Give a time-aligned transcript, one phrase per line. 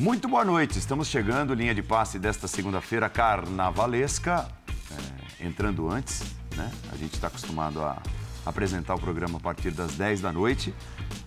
[0.00, 0.78] Muito boa noite.
[0.78, 4.48] Estamos chegando, linha de passe desta segunda-feira carnavalesca.
[4.90, 6.22] É, entrando antes,
[6.56, 6.72] né?
[6.90, 7.98] A gente está acostumado a
[8.46, 10.74] apresentar o programa a partir das 10 da noite.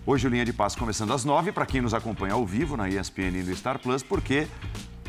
[0.04, 2.88] Hoje o Linha de Passe começando às 9, para quem nos acompanha ao vivo na
[2.88, 4.48] ESPN e no Star Plus, porque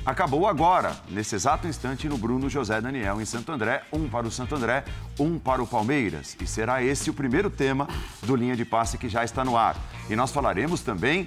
[0.05, 3.81] acabou agora, nesse exato instante, no Bruno José Daniel em Santo André.
[3.91, 4.85] Um para o Santo André,
[5.19, 6.37] um para o Palmeiras.
[6.39, 7.87] E será esse o primeiro tema
[8.21, 9.75] do Linha de Passe que já está no ar.
[10.07, 11.25] E nós falaremos também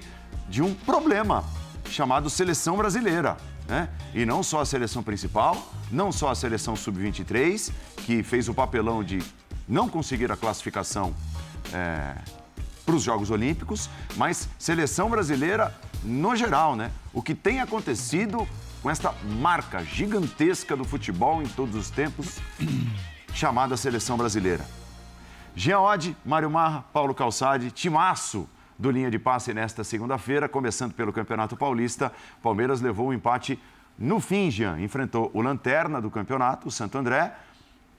[0.48, 1.44] de um problema
[1.90, 3.36] chamado seleção brasileira.
[3.66, 3.88] Né?
[4.14, 7.70] E não só a seleção principal, não só a seleção sub-23,
[8.04, 9.22] que fez o papelão de
[9.68, 11.14] não conseguir a classificação
[11.72, 12.14] é,
[12.84, 16.90] para os Jogos Olímpicos, mas seleção brasileira no geral, né?
[17.12, 18.48] O que tem acontecido
[18.82, 22.38] com esta marca gigantesca do futebol em todos os tempos,
[23.34, 24.64] chamada seleção brasileira.
[25.54, 31.12] Jean Oddi, Mário Marra, Paulo Calçade, timaço do linha de passe nesta segunda-feira, começando pelo
[31.12, 32.12] Campeonato Paulista.
[32.42, 33.58] Palmeiras levou o um empate
[33.98, 34.80] no fim, Jean.
[34.80, 37.34] Enfrentou o lanterna do campeonato, o Santo André.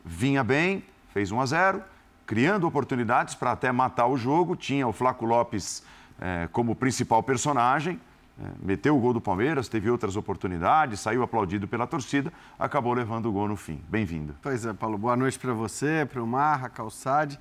[0.05, 1.83] Vinha bem, fez 1 a 0,
[2.25, 4.55] criando oportunidades para até matar o jogo.
[4.55, 5.83] Tinha o Flaco Lopes
[6.21, 7.99] eh, como principal personagem.
[8.41, 13.25] Eh, meteu o gol do Palmeiras, teve outras oportunidades, saiu aplaudido pela torcida, acabou levando
[13.25, 13.83] o gol no fim.
[13.89, 14.33] Bem-vindo.
[14.41, 14.97] Pois é, Paulo.
[14.97, 17.37] Boa noite para você, para o Marra, Calçade.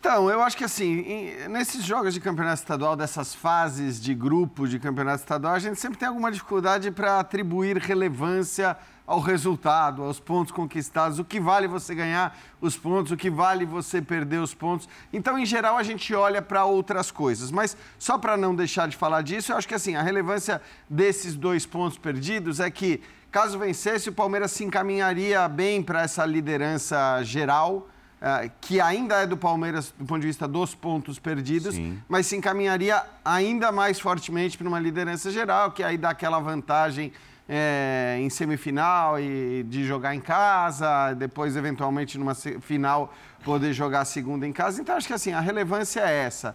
[0.00, 1.04] Então, eu acho que assim,
[1.50, 5.98] nesses jogos de campeonato estadual, dessas fases de grupo de campeonato estadual, a gente sempre
[5.98, 11.94] tem alguma dificuldade para atribuir relevância ao resultado, aos pontos conquistados, o que vale você
[11.94, 14.88] ganhar os pontos, o que vale você perder os pontos.
[15.12, 17.50] Então, em geral, a gente olha para outras coisas.
[17.50, 21.36] Mas só para não deixar de falar disso, eu acho que assim, a relevância desses
[21.36, 27.22] dois pontos perdidos é que, caso vencesse, o Palmeiras se encaminharia bem para essa liderança
[27.22, 27.86] geral
[28.20, 32.00] uh, que ainda é do Palmeiras do ponto de vista dos pontos perdidos, Sim.
[32.08, 37.12] mas se encaminharia ainda mais fortemente para uma liderança geral, que aí dá aquela vantagem
[37.48, 44.46] é, em semifinal e de jogar em casa, depois eventualmente numa final poder jogar segunda
[44.46, 44.80] em casa.
[44.80, 46.54] Então acho que assim a relevância é essa.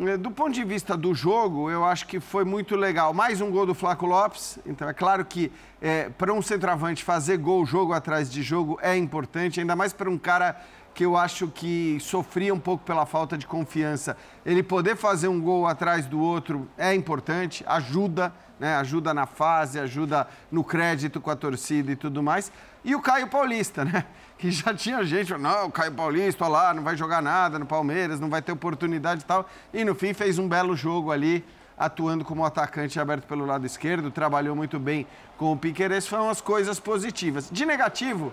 [0.00, 3.12] Eh, do ponto de vista do jogo, eu acho que foi muito legal.
[3.12, 4.58] Mais um gol do Flaco Lopes.
[4.64, 8.96] Então é claro que é, para um centroavante fazer gol jogo atrás de jogo é
[8.96, 10.60] importante, ainda mais para um cara
[10.98, 14.16] que eu acho que sofria um pouco pela falta de confiança.
[14.44, 18.74] Ele poder fazer um gol atrás do outro é importante, ajuda, né?
[18.74, 22.50] ajuda na fase, ajuda no crédito com a torcida e tudo mais.
[22.84, 24.06] E o Caio Paulista, né?
[24.36, 27.66] Que já tinha gente, não, o Caio Paulista, olha lá, não vai jogar nada no
[27.66, 29.48] Palmeiras, não vai ter oportunidade e tal.
[29.72, 31.44] E no fim fez um belo jogo ali,
[31.76, 36.40] atuando como atacante aberto pelo lado esquerdo, trabalhou muito bem com o Piqueires, foram as
[36.40, 37.48] coisas positivas.
[37.50, 38.32] De negativo,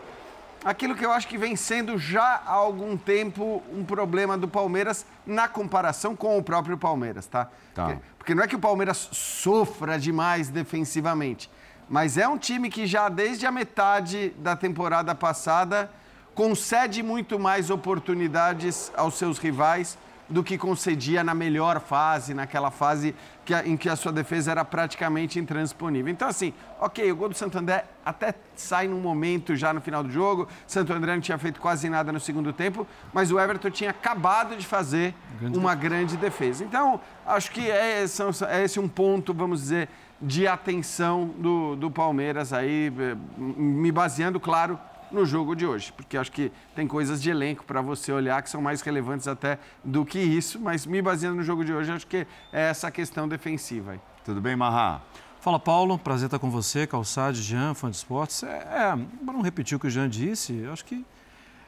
[0.63, 5.05] aquilo que eu acho que vem sendo já há algum tempo um problema do Palmeiras
[5.25, 7.49] na comparação com o próprio Palmeiras, tá?
[7.73, 7.85] tá.
[7.85, 11.49] Porque, porque não é que o Palmeiras sofra demais defensivamente,
[11.89, 15.91] mas é um time que já desde a metade da temporada passada
[16.33, 19.97] concede muito mais oportunidades aos seus rivais
[20.29, 24.65] do que concedia na melhor fase, naquela fase que, em que a sua defesa era
[24.65, 26.11] praticamente intransponível.
[26.11, 30.03] Então, assim, ok, o gol do Santo André até sai num momento já no final
[30.03, 30.47] do jogo.
[30.65, 34.55] Santo André não tinha feito quase nada no segundo tempo, mas o Everton tinha acabado
[34.57, 35.89] de fazer grande uma defesa.
[35.89, 36.63] grande defesa.
[36.63, 38.03] Então, acho que é,
[38.49, 39.89] é esse um ponto, vamos dizer,
[40.21, 44.79] de atenção do, do Palmeiras aí, eh, me baseando, claro,
[45.15, 48.49] no jogo de hoje, porque acho que tem coisas de elenco para você olhar que
[48.49, 52.05] são mais relevantes até do que isso, mas me baseando no jogo de hoje, acho
[52.05, 53.93] que é essa questão defensiva.
[53.93, 53.99] Aí.
[54.23, 55.01] Tudo bem, Marra?
[55.39, 55.97] Fala, Paulo.
[55.97, 58.43] Prazer estar com você, Calçade, Jean, fã de esportes.
[58.43, 61.05] É, é para não repetir o que o Jean disse, acho que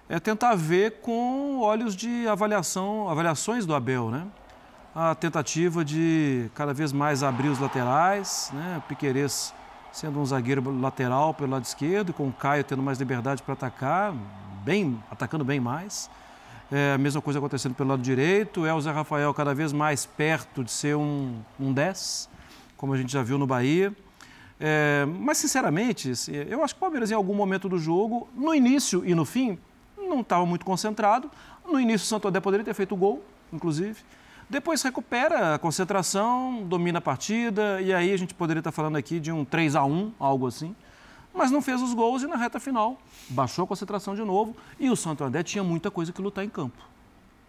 [0.10, 4.26] é tentar ver com olhos de avaliação, avaliações do Abel, né?
[4.96, 8.82] A tentativa de cada vez mais abrir os laterais, né?
[8.88, 9.54] Piquerez
[9.98, 14.14] sendo um zagueiro lateral pelo lado esquerdo, com o Caio tendo mais liberdade para atacar,
[14.64, 16.08] bem, atacando bem mais.
[16.72, 20.06] É, a mesma coisa acontecendo pelo lado direito, é o Zé Rafael cada vez mais
[20.06, 22.30] perto de ser um, um 10,
[22.78, 23.92] como a gente já viu no Bahia.
[24.60, 26.12] É, mas, sinceramente,
[26.48, 29.58] eu acho que o Palmeiras, em algum momento do jogo, no início e no fim,
[29.98, 31.28] não estava muito concentrado.
[31.66, 33.98] No início, o Santo André poderia ter feito o gol, inclusive.
[34.50, 39.20] Depois recupera a concentração, domina a partida, e aí a gente poderia estar falando aqui
[39.20, 40.76] de um 3 a 1 algo assim.
[41.34, 42.98] Mas não fez os gols e na reta final
[43.30, 44.56] baixou a concentração de novo.
[44.80, 46.82] E o Santo André tinha muita coisa que lutar em campo.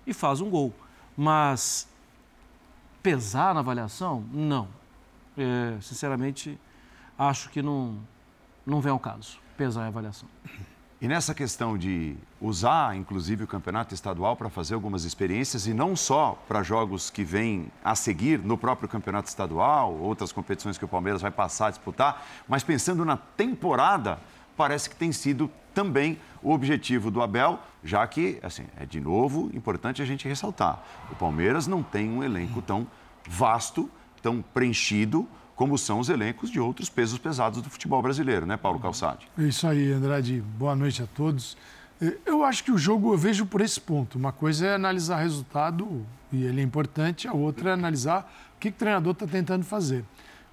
[0.07, 0.75] E faz um gol.
[1.17, 1.89] Mas
[3.03, 4.25] pesar na avaliação?
[4.33, 4.69] Não.
[5.37, 6.59] É, sinceramente,
[7.17, 7.97] acho que não,
[8.67, 10.29] não vem ao caso pesar a avaliação.
[11.01, 15.95] E nessa questão de usar, inclusive, o campeonato estadual para fazer algumas experiências e não
[15.95, 20.89] só para jogos que vêm a seguir no próprio campeonato estadual, outras competições que o
[20.89, 24.19] Palmeiras vai passar a disputar, mas pensando na temporada,
[24.57, 29.51] parece que tem sido também o objetivo do Abel, já que, assim, é de novo
[29.55, 32.85] importante a gente ressaltar: o Palmeiras não tem um elenco tão
[33.25, 33.89] vasto,
[34.21, 35.29] tão preenchido
[35.59, 39.29] como são os elencos de outros pesos pesados do futebol brasileiro, né, Paulo Calçade?
[39.37, 40.41] É isso aí, Andrade.
[40.57, 41.57] Boa noite a todos.
[42.01, 44.17] É, eu acho que o jogo eu vejo por esse ponto.
[44.17, 48.69] Uma coisa é analisar resultado, e ele é importante, a outra é analisar o que
[48.69, 50.05] o treinador está tentando fazer.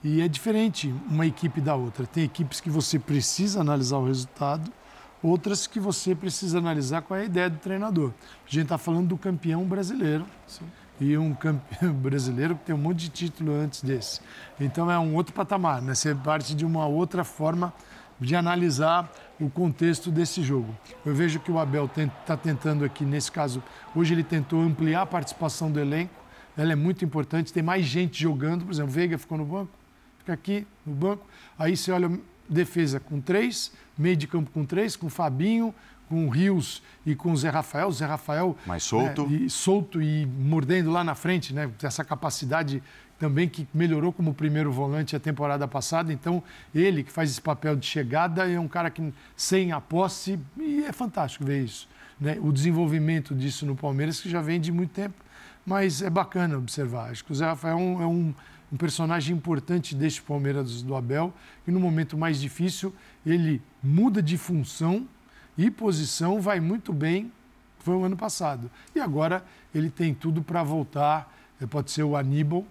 [0.04, 2.08] E é diferente uma equipe da outra.
[2.08, 4.74] Tem equipes que você precisa analisar o resultado,
[5.22, 8.10] outras que você precisa analisar qual é a ideia do treinador.
[8.44, 10.26] A gente está falando do campeão brasileiro.
[10.48, 10.66] Sim
[11.00, 14.22] e um campeão brasileiro que tem um monte de título antes desse.
[14.60, 15.94] Então é um outro patamar, né?
[15.94, 17.74] Você parte de uma outra forma
[18.20, 20.76] de analisar o contexto desse jogo.
[21.06, 23.62] Eu vejo que o Abel está tentando aqui, nesse caso,
[23.94, 26.14] hoje ele tentou ampliar a participação do elenco,
[26.58, 29.72] ela é muito importante, tem mais gente jogando, por exemplo, Veiga ficou no banco,
[30.20, 31.28] fica aqui no banco,
[31.60, 32.10] aí você olha
[32.48, 35.74] defesa com três, meio de campo com três, com Fabinho,
[36.08, 37.88] com o Rios e com o Zé Rafael.
[37.88, 38.56] O Zé Rafael.
[38.66, 39.28] Mais solto.
[39.28, 41.70] Né, e solto e mordendo lá na frente, né?
[41.82, 42.82] Essa capacidade
[43.20, 46.12] também que melhorou como primeiro volante a temporada passada.
[46.12, 46.44] Então,
[46.74, 50.84] ele que faz esse papel de chegada é um cara que sem a posse e
[50.84, 51.88] é fantástico ver isso.
[52.20, 52.38] Né?
[52.42, 55.16] O desenvolvimento disso no Palmeiras que já vem de muito tempo,
[55.66, 57.12] mas é bacana observar.
[57.12, 58.34] Acho que o Zé Rafael é um, é um,
[58.72, 61.34] um personagem importante deste Palmeiras do Abel
[61.68, 62.94] e no momento mais difícil
[63.26, 65.08] ele muda de função
[65.58, 67.32] e posição vai muito bem,
[67.80, 68.70] foi o ano passado.
[68.94, 69.44] E agora
[69.74, 71.34] ele tem tudo para voltar.
[71.70, 72.66] Pode ser o Aníbal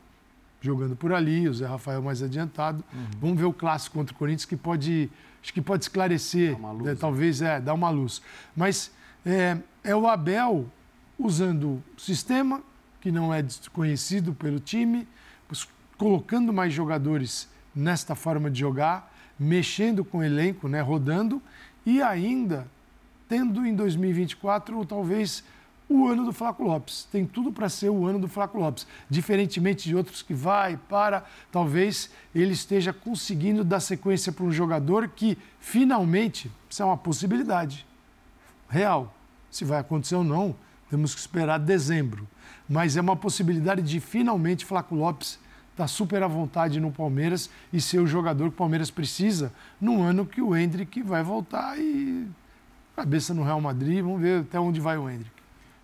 [0.61, 2.83] jogando por ali, o Zé Rafael mais adiantado.
[2.93, 3.07] Uhum.
[3.21, 5.11] Vamos ver o clássico contra o Corinthians que pode,
[5.43, 8.23] acho que pode esclarecer, luz, né, talvez é, dar uma luz.
[8.57, 8.91] Mas
[9.27, 10.67] é, é o Abel
[11.19, 12.63] usando o sistema
[13.01, 15.07] que não é desconhecido pelo time,
[15.99, 21.43] colocando mais jogadores nesta forma de jogar, mexendo com o elenco, né, rodando
[21.85, 22.67] e ainda
[23.35, 25.43] tendo em 2024 talvez
[25.89, 27.09] o ano do Flaco Lopes.
[27.11, 28.87] Tem tudo para ser o ano do Flaco Lopes.
[29.11, 35.09] Diferentemente de outros que vai, para, talvez ele esteja conseguindo dar sequência para um jogador
[35.09, 37.85] que finalmente, isso é uma possibilidade
[38.69, 39.13] real.
[39.51, 40.55] Se vai acontecer ou não,
[40.89, 42.29] temos que esperar dezembro.
[42.69, 45.41] Mas é uma possibilidade de finalmente Flaco Lopes
[45.73, 50.03] estar super à vontade no Palmeiras e ser o jogador que o Palmeiras precisa no
[50.03, 52.29] ano que o Hendrick vai voltar e
[52.95, 55.31] cabeça no Real Madrid, vamos ver até onde vai o Hendrick.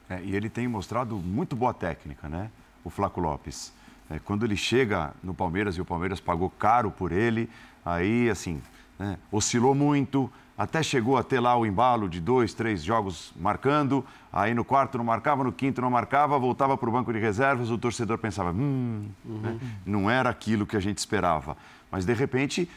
[0.08, 2.50] É, e ele tem mostrado muito boa técnica, né?
[2.84, 3.72] O Flaco Lopes.
[4.10, 7.48] É, quando ele chega no Palmeiras e o Palmeiras pagou caro por ele,
[7.84, 8.60] aí, assim,
[8.98, 14.04] né, oscilou muito, até chegou a ter lá o embalo de dois, três jogos marcando,
[14.32, 17.70] aí no quarto não marcava, no quinto não marcava, voltava para o banco de reservas,
[17.70, 19.40] o torcedor pensava, hum, uhum.
[19.40, 21.56] né, não era aquilo que a gente esperava.
[21.90, 22.68] Mas, de repente,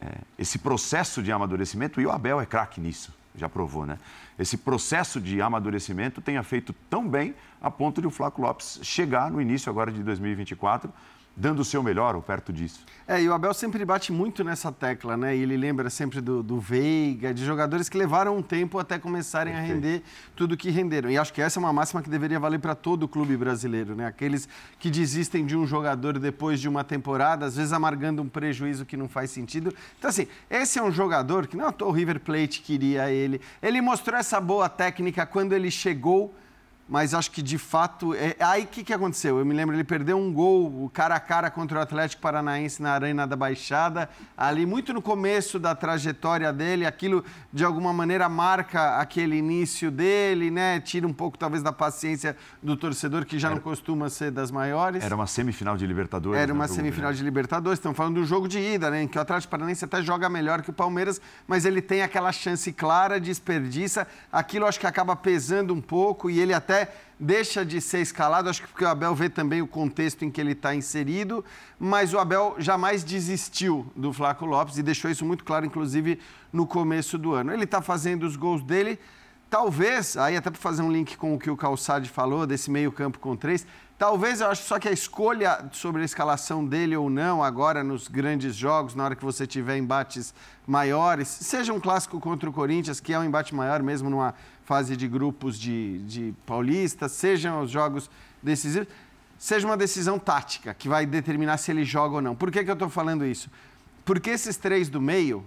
[0.00, 3.98] é, esse processo de amadurecimento, e o Abel é craque nisso, já provou, né?
[4.38, 9.30] Esse processo de amadurecimento tenha feito tão bem a ponto de o Flávio Lopes chegar
[9.30, 10.92] no início agora de 2024
[11.36, 12.84] dando o seu melhor ou perto disso.
[13.06, 15.34] É, e o Abel sempre bate muito nessa tecla, né?
[15.34, 19.52] E ele lembra sempre do, do Veiga, de jogadores que levaram um tempo até começarem
[19.52, 19.72] Perfeito.
[19.72, 20.02] a render
[20.36, 21.10] tudo que renderam.
[21.10, 23.94] E acho que essa é uma máxima que deveria valer para todo o clube brasileiro,
[23.94, 24.06] né?
[24.06, 28.84] Aqueles que desistem de um jogador depois de uma temporada, às vezes amargando um prejuízo
[28.84, 29.74] que não faz sentido.
[29.98, 33.40] Então, assim, esse é um jogador que não é o River Plate queria ele.
[33.62, 36.34] Ele mostrou essa boa técnica quando ele chegou
[36.92, 38.14] mas acho que de fato.
[38.14, 38.36] É...
[38.38, 39.38] Aí o que, que aconteceu?
[39.38, 42.92] Eu me lembro, ele perdeu um gol cara a cara contra o Atlético Paranaense na
[42.92, 48.98] Arena da Baixada, ali muito no começo da trajetória dele, aquilo de alguma maneira marca
[48.98, 50.80] aquele início dele, né?
[50.80, 53.54] Tira um pouco talvez da paciência do torcedor, que já era...
[53.54, 55.02] não costuma ser das maiores.
[55.02, 56.38] Era uma semifinal de Libertadores.
[56.38, 59.04] Era né, uma semifinal de Libertadores, estamos falando do jogo de ida, né?
[59.04, 62.32] Em que o Atlético Paranaense até joga melhor que o Palmeiras, mas ele tem aquela
[62.32, 64.06] chance clara, desperdiça.
[64.30, 66.81] Aquilo acho que acaba pesando um pouco e ele até
[67.18, 70.40] deixa de ser escalado, acho que porque o Abel vê também o contexto em que
[70.40, 71.44] ele está inserido,
[71.78, 76.18] mas o Abel jamais desistiu do Flaco Lopes e deixou isso muito claro, inclusive
[76.52, 77.52] no começo do ano.
[77.52, 78.98] Ele está fazendo os gols dele,
[79.48, 82.90] talvez, aí até para fazer um link com o que o Calçade falou, desse meio
[82.90, 83.66] campo com três,
[84.02, 88.08] Talvez eu acho só que a escolha sobre a escalação dele ou não, agora nos
[88.08, 90.34] grandes jogos, na hora que você tiver embates
[90.66, 94.96] maiores, seja um clássico contra o Corinthians, que é um embate maior mesmo numa fase
[94.96, 98.10] de grupos de, de paulista, sejam os jogos
[98.42, 98.88] decisivos,
[99.38, 102.34] seja uma decisão tática que vai determinar se ele joga ou não.
[102.34, 103.50] Por que, que eu estou falando isso?
[104.04, 105.44] Porque esses três do meio,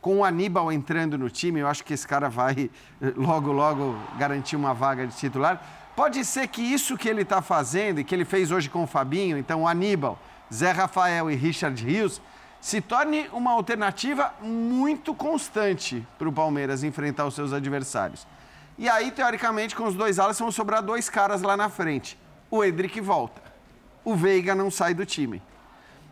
[0.00, 3.96] com o Aníbal entrando no time, eu acho que esse cara vai eh, logo, logo
[4.18, 5.62] garantir uma vaga de titular.
[5.96, 8.86] Pode ser que isso que ele está fazendo e que ele fez hoje com o
[8.86, 10.18] Fabinho, então o Aníbal,
[10.52, 12.20] Zé Rafael e Richard Rios,
[12.60, 18.26] se torne uma alternativa muito constante para o Palmeiras enfrentar os seus adversários.
[18.76, 22.18] E aí, teoricamente, com os dois alas, vão sobrar dois caras lá na frente.
[22.50, 23.42] O Edric volta.
[24.04, 25.40] O Veiga não sai do time.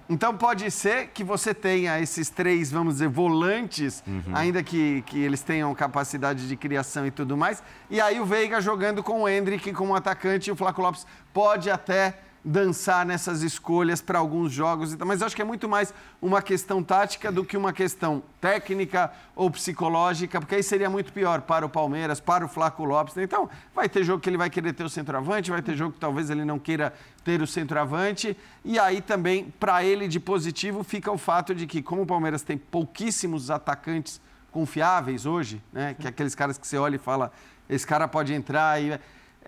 [0.09, 4.35] Então pode ser que você tenha esses três, vamos dizer, volantes, uhum.
[4.35, 7.63] ainda que, que eles tenham capacidade de criação e tudo mais.
[7.89, 11.71] E aí o Veiga jogando com o Hendrick como atacante e o Flaco Lopes pode
[11.71, 16.83] até dançar nessas escolhas para alguns jogos, mas acho que é muito mais uma questão
[16.83, 21.69] tática do que uma questão técnica ou psicológica, porque aí seria muito pior para o
[21.69, 23.17] Palmeiras, para o Flaco Lopes.
[23.17, 26.01] Então, vai ter jogo que ele vai querer ter o centroavante, vai ter jogo que
[26.01, 26.93] talvez ele não queira
[27.25, 31.81] ter o centroavante, e aí também, para ele de positivo, fica o fato de que,
[31.81, 34.21] como o Palmeiras tem pouquíssimos atacantes
[34.51, 37.33] confiáveis hoje, né, que é aqueles caras que você olha e fala,
[37.69, 39.01] esse cara pode entrar e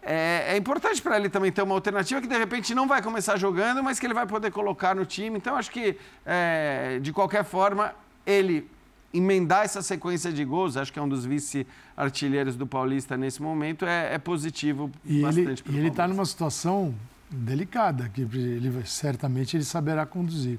[0.05, 3.37] é, é importante para ele também ter uma alternativa que de repente não vai começar
[3.37, 5.39] jogando, mas que ele vai poder colocar no time.
[5.39, 5.97] Então, acho que,
[6.27, 7.95] é, de qualquer forma,
[8.27, 8.69] ele
[9.13, 13.87] emendar essa sequência de gols, acho que é um dos vice-artilheiros do Paulista nesse momento,
[13.87, 16.95] é, é positivo e bastante ele, E ele está numa situação
[17.31, 20.59] delicada, que ele certamente ele saberá conduzir,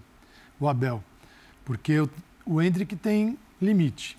[0.60, 1.04] o Abel.
[1.66, 2.10] Porque o,
[2.46, 4.18] o Hendrick tem limite.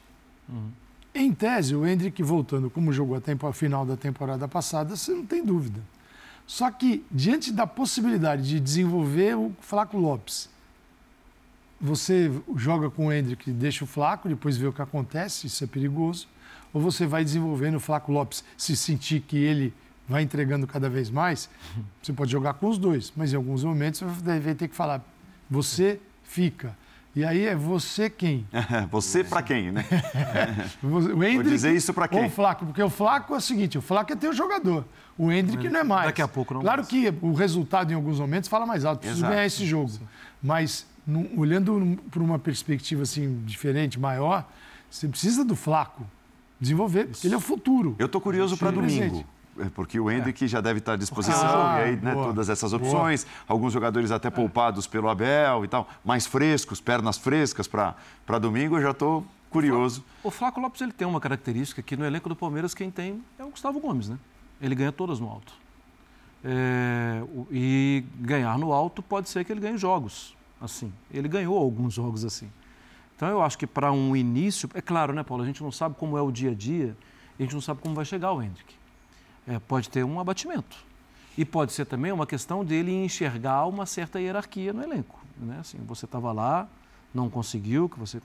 [0.49, 0.71] Uhum.
[1.19, 5.43] Em tese, o Hendrick voltando como jogou a final da temporada passada, você não tem
[5.43, 5.81] dúvida.
[6.47, 10.51] Só que, diante da possibilidade de desenvolver o Flaco Lopes,
[11.81, 15.65] você joga com o Hendrick e deixa o Flaco, depois vê o que acontece, isso
[15.65, 16.29] é perigoso.
[16.71, 19.73] Ou você vai desenvolvendo o Flaco Lopes, se sentir que ele
[20.07, 21.49] vai entregando cada vez mais,
[22.03, 25.03] você pode jogar com os dois, mas em alguns momentos você vai ter que falar,
[25.49, 26.77] você fica.
[27.17, 28.47] E aí é você quem?
[28.93, 29.87] você para quem, né?
[30.85, 32.21] o Hendrick, Vou dizer isso para quem?
[32.21, 34.85] Ou o Flaco, porque o Flaco é o seguinte, o Flaco é teu jogador.
[35.17, 36.07] O Hendrick não é mais.
[36.09, 36.89] Daqui a pouco não Claro mais.
[36.89, 39.33] que o resultado em alguns momentos fala mais alto, preciso Exato.
[39.33, 39.93] ganhar esse jogo.
[40.43, 40.87] Mas
[41.35, 44.47] olhando por uma perspectiva assim diferente, maior,
[44.91, 46.07] você precisa do Flaco
[46.61, 47.97] desenvolver, porque ele é o futuro.
[47.99, 49.25] Eu estou curioso para domingo.
[49.59, 50.49] É, porque o Hendrick é.
[50.49, 53.35] já deve estar à disposição, ah, e aí, né, todas essas opções, boa.
[53.49, 58.83] alguns jogadores até poupados pelo Abel e tal, mais frescos, pernas frescas para domingo, eu
[58.83, 60.05] já estou curioso.
[60.23, 63.45] O Flaco Lopes ele tem uma característica que no elenco do Palmeiras quem tem é
[63.45, 64.19] o Gustavo Gomes, né?
[64.61, 65.53] Ele ganha todas no alto.
[66.45, 70.93] É, e ganhar no alto pode ser que ele ganhe jogos, assim.
[71.11, 72.51] Ele ganhou alguns jogos assim.
[73.17, 75.43] Então eu acho que para um início, é claro, né, Paulo?
[75.43, 76.95] A gente não sabe como é o dia a dia,
[77.39, 78.77] a gente não sabe como vai chegar o Hendrick
[79.47, 80.77] é, pode ter um abatimento.
[81.39, 85.21] E pode ser também uma questão dele enxergar uma certa hierarquia no elenco.
[85.39, 85.59] Né?
[85.61, 86.67] Assim, você estava lá,
[87.15, 88.21] não conseguiu, que você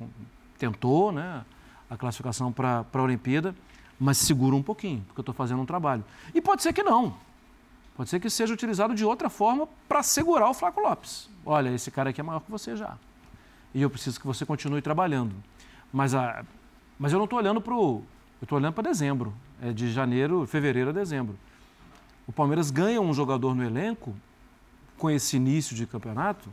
[0.57, 1.43] tentou né,
[1.89, 3.53] a classificação para a Olimpíada,
[3.99, 6.03] mas segura um pouquinho, porque eu estou fazendo um trabalho.
[6.33, 7.15] E pode ser que não.
[7.95, 11.29] Pode ser que seja utilizado de outra forma para segurar o Flaco Lopes.
[11.45, 12.97] Olha, esse cara aqui é maior que você já.
[13.73, 15.35] E eu preciso que você continue trabalhando.
[15.91, 16.45] Mas, a,
[16.97, 18.01] mas eu não estou olhando para o
[18.41, 19.31] eu estou olhando para dezembro,
[19.73, 21.37] de janeiro, fevereiro a dezembro.
[22.27, 24.15] O Palmeiras ganha um jogador no elenco
[24.97, 26.49] com esse início de campeonato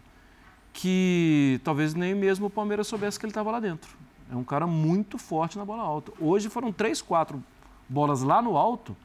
[0.72, 3.90] que talvez nem mesmo o Palmeiras soubesse que ele estava lá dentro.
[4.30, 6.12] É um cara muito forte na bola alta.
[6.20, 7.42] Hoje foram três, quatro
[7.88, 8.96] bolas lá no alto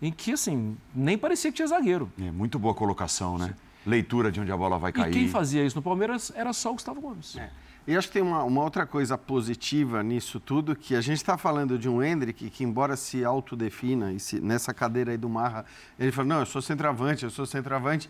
[0.00, 2.10] em que, assim, nem parecia que tinha zagueiro.
[2.20, 3.54] É, muito boa colocação, né?
[3.86, 5.10] Leitura de onde a bola vai cair.
[5.10, 7.36] E quem fazia isso no Palmeiras era só o Gustavo Gomes.
[7.36, 7.50] É.
[7.86, 11.36] E acho que tem uma, uma, outra coisa positiva nisso tudo, que a gente está
[11.36, 15.64] falando de um Hendrick que, embora se autodefina, e se, nessa cadeira aí do Marra,
[15.98, 18.08] ele fala, não, eu sou centroavante, eu sou centroavante,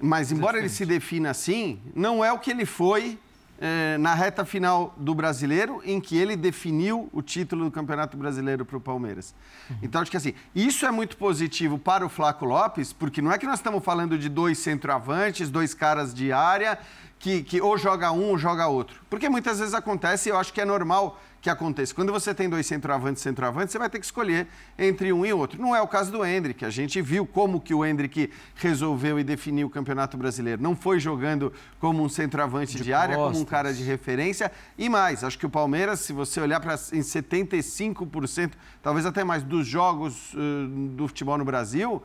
[0.00, 3.16] mas embora ele se defina assim, não é o que ele foi
[3.60, 8.64] é, na reta final do Brasileiro, em que ele definiu o título do Campeonato Brasileiro
[8.64, 9.34] para o Palmeiras.
[9.70, 9.76] Uhum.
[9.82, 13.38] Então, acho que assim, isso é muito positivo para o Flaco Lopes, porque não é
[13.38, 16.78] que nós estamos falando de dois centroavantes, dois caras de área,
[17.18, 19.00] que, que ou joga um ou joga outro.
[19.08, 21.94] Porque muitas vezes acontece, e eu acho que é normal que aconteça.
[21.94, 24.46] Quando você tem dois centroavantes e centroavantes, você vai ter que escolher
[24.78, 25.60] entre um e outro.
[25.60, 26.64] Não é o caso do Hendrick.
[26.64, 30.62] A gente viu como que o Hendrick resolveu e definiu o Campeonato Brasileiro.
[30.62, 34.50] Não foi jogando como um centroavante de, de área, como um cara de referência.
[34.78, 38.52] E mais, acho que o Palmeiras, se você olhar para em 75%,
[38.82, 40.66] talvez até mais, dos jogos uh,
[40.96, 42.02] do futebol no Brasil,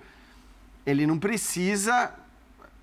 [0.85, 2.13] ele não precisa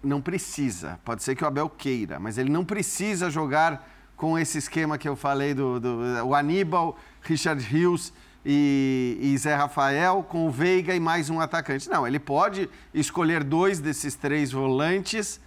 [0.03, 0.99] não precisa.
[1.05, 3.87] Pode ser que o Abel queira, mas ele não precisa jogar
[4.17, 8.12] com esse esquema que eu falei do, do o Aníbal, Richard Rios
[8.45, 11.88] e, e, Zé Rafael, com o Veiga e mais um atacante.
[11.91, 15.41] Não, ele pode escolher dois desses três volantes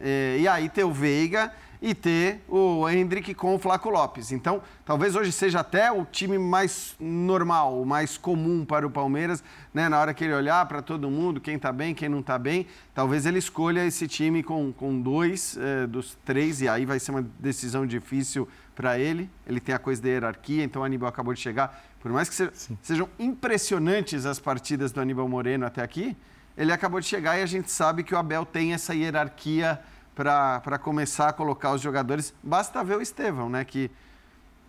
[0.00, 4.32] é, e aí ter o Veiga e ter o Hendrick com o Flaco Lopes.
[4.32, 9.42] Então, talvez hoje seja até o time mais normal, o mais comum para o Palmeiras,
[9.72, 9.88] né?
[9.88, 12.66] Na hora que ele olhar para todo mundo, quem está bem, quem não está bem,
[12.94, 17.12] talvez ele escolha esse time com, com dois eh, dos três, e aí vai ser
[17.12, 19.30] uma decisão difícil para ele.
[19.46, 21.84] Ele tem a coisa da hierarquia, então o Aníbal acabou de chegar.
[22.00, 22.50] Por mais que se,
[22.82, 26.16] sejam impressionantes as partidas do Aníbal Moreno até aqui,
[26.56, 29.80] ele acabou de chegar e a gente sabe que o Abel tem essa hierarquia
[30.24, 32.34] para começar a colocar os jogadores.
[32.42, 33.64] Basta ver o Estevão, né?
[33.64, 33.88] Que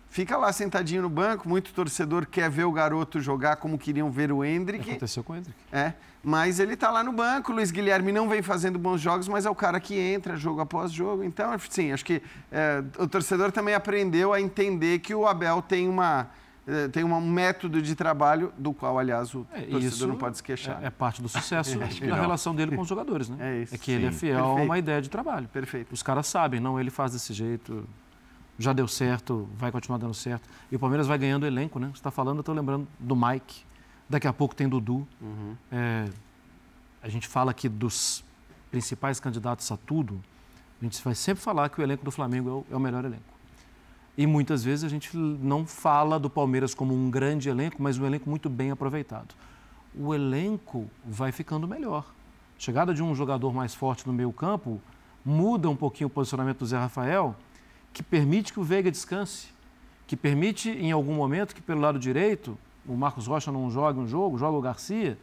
[0.08, 4.30] fica lá sentadinho no banco, muito torcedor quer ver o garoto jogar como queriam ver
[4.30, 4.90] o Hendrick.
[4.90, 5.58] Aconteceu com o Hendrick.
[5.72, 9.26] É, mas ele está lá no banco, o Luiz Guilherme não vem fazendo bons jogos,
[9.26, 11.24] mas é o cara que entra jogo após jogo.
[11.24, 15.88] Então, sim, acho que é, o torcedor também aprendeu a entender que o Abel tem
[15.88, 16.28] uma
[16.92, 20.82] tem um método de trabalho do qual, aliás, o é, torcedor não pode se queixar.
[20.82, 23.36] É, é parte do sucesso da relação dele com os jogadores, né?
[23.40, 23.74] É isso.
[23.74, 23.92] É que Sim.
[23.92, 24.60] ele é fiel Perfeito.
[24.60, 25.48] a uma ideia de trabalho.
[25.48, 25.92] Perfeito.
[25.92, 27.88] Os caras sabem, não, ele faz desse jeito,
[28.58, 30.48] já deu certo, vai continuar dando certo.
[30.70, 31.88] E o Palmeiras vai ganhando elenco, né?
[31.88, 33.64] Você está falando, eu estou lembrando do Mike,
[34.08, 35.06] daqui a pouco tem Dudu.
[35.20, 35.56] Uhum.
[35.72, 36.08] É,
[37.02, 38.22] a gente fala aqui dos
[38.70, 40.20] principais candidatos a tudo,
[40.80, 43.04] a gente vai sempre falar que o elenco do Flamengo é o, é o melhor
[43.04, 43.39] elenco.
[44.20, 48.04] E muitas vezes a gente não fala do Palmeiras como um grande elenco, mas um
[48.04, 49.34] elenco muito bem aproveitado.
[49.98, 52.04] O elenco vai ficando melhor.
[52.58, 54.78] Chegada de um jogador mais forte no meio campo
[55.24, 57.34] muda um pouquinho o posicionamento do Zé Rafael,
[57.94, 59.48] que permite que o Veiga descanse,
[60.06, 64.06] que permite em algum momento que pelo lado direito o Marcos Rocha não jogue um
[64.06, 65.16] jogo, joga o Garcia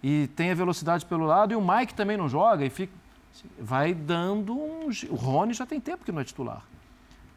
[0.00, 2.92] e tenha velocidade pelo lado e o Mike também não joga e fica
[3.58, 6.62] vai dando um o Rony já tem tempo que não é titular.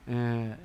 [0.07, 0.55] É,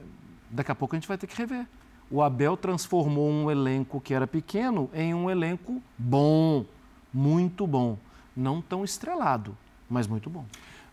[0.51, 1.67] daqui a pouco a gente vai ter que rever.
[2.11, 6.65] O Abel transformou um elenco que era pequeno em um elenco bom,
[7.13, 7.99] muito bom.
[8.37, 9.57] Não tão estrelado,
[9.89, 10.45] mas muito bom.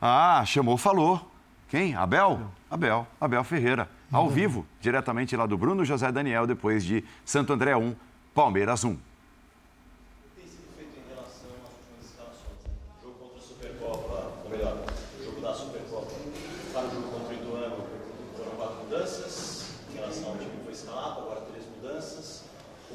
[0.01, 1.29] Ah, chamou, falou.
[1.67, 1.95] Quem?
[1.95, 2.41] Abel?
[2.69, 3.89] Abel, Abel Ferreira.
[4.11, 7.95] Ao vivo, diretamente lá do Bruno José Daniel, depois de Santo André 1,
[8.33, 8.97] Palmeiras 1.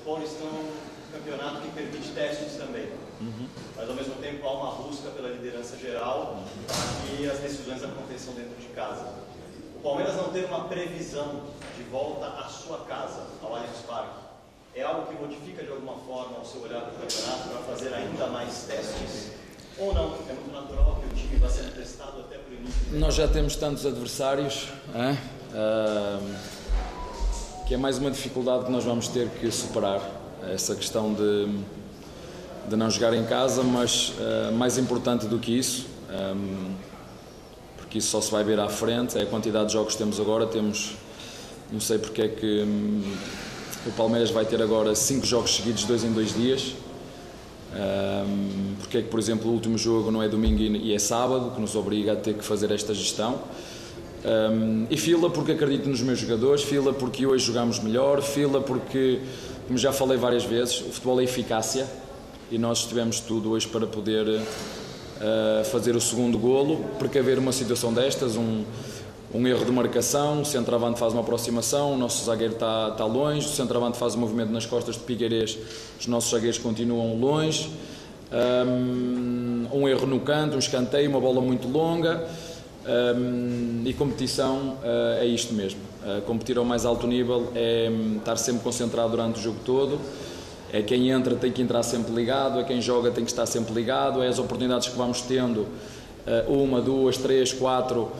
[0.07, 2.93] Paulistão é um campeonato que permite testes também.
[3.21, 3.49] Uhum.
[3.77, 7.19] Mas ao mesmo tempo há uma busca pela liderança geral uhum.
[7.19, 9.15] e as decisões aconteçam dentro de casa.
[9.75, 11.41] O Palmeiras não ter uma previsão
[11.75, 14.27] de volta à sua casa, ao Allianz Parque,
[14.75, 17.95] é algo que modifica de alguma forma o seu olhar para o campeonato para fazer
[17.95, 19.33] ainda mais testes?
[19.79, 20.15] Ou não?
[20.29, 22.81] É muito natural que o time vá sendo testado até para o início.
[22.93, 24.69] Nós já temos tantos adversários.
[24.95, 25.19] Hein?
[27.67, 30.01] que é mais uma dificuldade que nós vamos ter que superar,
[30.53, 31.49] essa questão de,
[32.69, 36.75] de não jogar em casa, mas uh, mais importante do que isso, um,
[37.87, 40.19] porque isso só se vai ver à frente, é a quantidade de jogos que temos
[40.19, 40.97] agora, temos,
[41.73, 43.15] não sei porque é que um,
[43.87, 46.75] o Palmeiras vai ter agora cinco jogos seguidos, dois em dois dias,
[47.73, 51.53] um, porque é que, por exemplo, o último jogo não é domingo e é sábado,
[51.55, 53.41] que nos obriga a ter que fazer esta gestão.
[54.25, 59.21] Um, e fila porque acredito nos meus jogadores, fila porque hoje jogamos melhor, fila porque,
[59.69, 61.87] como já falei várias vezes, o futebol é eficácia
[62.51, 64.43] e nós tivemos tudo hoje para poder
[65.71, 68.65] fazer o segundo golo, precaver uma situação destas, um,
[69.35, 73.47] um erro de marcação, o centroavante faz uma aproximação, o nosso zagueiro está, está longe,
[73.47, 75.59] o centroavante faz um movimento nas costas de Pigueires,
[75.99, 77.71] os nossos zagueiros continuam longe,
[78.67, 82.27] um, um erro no canto, um escanteio, uma bola muito longa.
[82.89, 85.81] Um, e competição uh, é isto mesmo.
[86.05, 89.99] Uh, competir ao mais alto nível é um, estar sempre concentrado durante o jogo todo.
[90.73, 93.73] É quem entra tem que entrar sempre ligado, é quem joga tem que estar sempre
[93.73, 95.61] ligado, é as oportunidades que vamos tendo,
[96.27, 98.11] uh, uma, duas, três, quatro,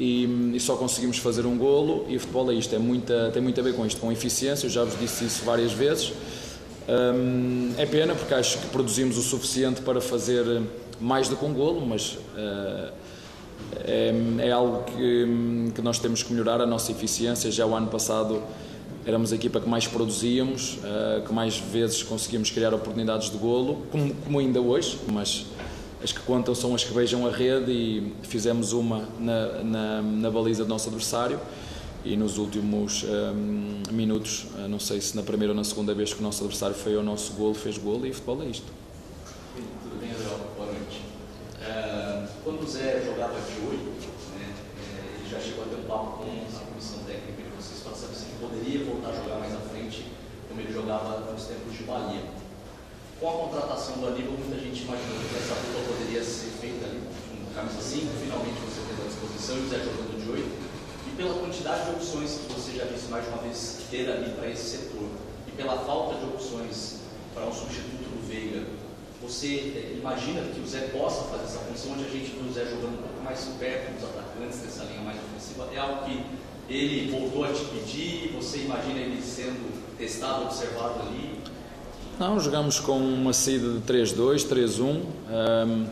[0.00, 2.06] e, e, só conseguimos fazer um golo.
[2.08, 4.66] E o futebol é isto, é muita, tem muito a ver com isto, com eficiência.
[4.66, 6.12] Eu já vos disse isso várias vezes.
[6.88, 10.62] Um, é pena porque acho que produzimos o suficiente para fazer
[11.00, 12.18] mais do que um golo, mas
[13.84, 17.50] é, é algo que, que, nós temos que melhorar a nossa eficiência.
[17.50, 18.42] Já o ano passado
[19.06, 23.82] éramos a equipa que mais produzíamos, uh, que mais vezes conseguimos criar oportunidades de golo,
[23.90, 25.46] como, como, ainda hoje, mas
[26.02, 30.30] as que contam são as que beijam a rede e fizemos uma na, na, na
[30.30, 31.38] baliza do nosso adversário
[32.04, 35.94] e nos últimos um, eh, minutos, uh, não sei se na primeira ou na segunda
[35.94, 38.66] vez que o nosso adversário foi ao nosso golo, fez golo e futebol é isto.
[39.54, 40.44] Tudo bem, Adriano?
[40.56, 41.00] Boa noite.
[42.42, 43.52] Quando o Zé jogava de
[45.32, 48.24] já chegou a ter um papo com a comissão técnica de vocês para saber se
[48.24, 50.10] ele poderia voltar a jogar mais à frente,
[50.48, 52.26] como ele jogava nos tempos de Bahia.
[53.20, 56.98] Com a contratação do Aníbal, muita gente imaginou que essa dupla poderia ser feita ali
[56.98, 60.42] com camisa 5, finalmente você teve à disposição, o Zé jogando de 8.
[60.42, 64.50] e pela quantidade de opções que você já disse mais uma vez ter ali para
[64.50, 65.06] esse setor,
[65.46, 66.98] e pela falta de opções
[67.32, 68.66] para um substituto do Veiga,
[69.22, 72.52] você eh, imagina que o Zé possa fazer essa função, onde a gente viu o
[72.52, 75.70] Zé jogando um pouco mais perto dos atacantes, nessa linha mais ofensiva?
[75.72, 76.26] É algo que
[76.72, 78.32] ele voltou a te pedir?
[78.36, 81.38] Você imagina ele sendo testado, observado ali?
[82.18, 84.82] Não, jogamos com uma saída de 3-2, 3-1.
[84.84, 85.86] Um,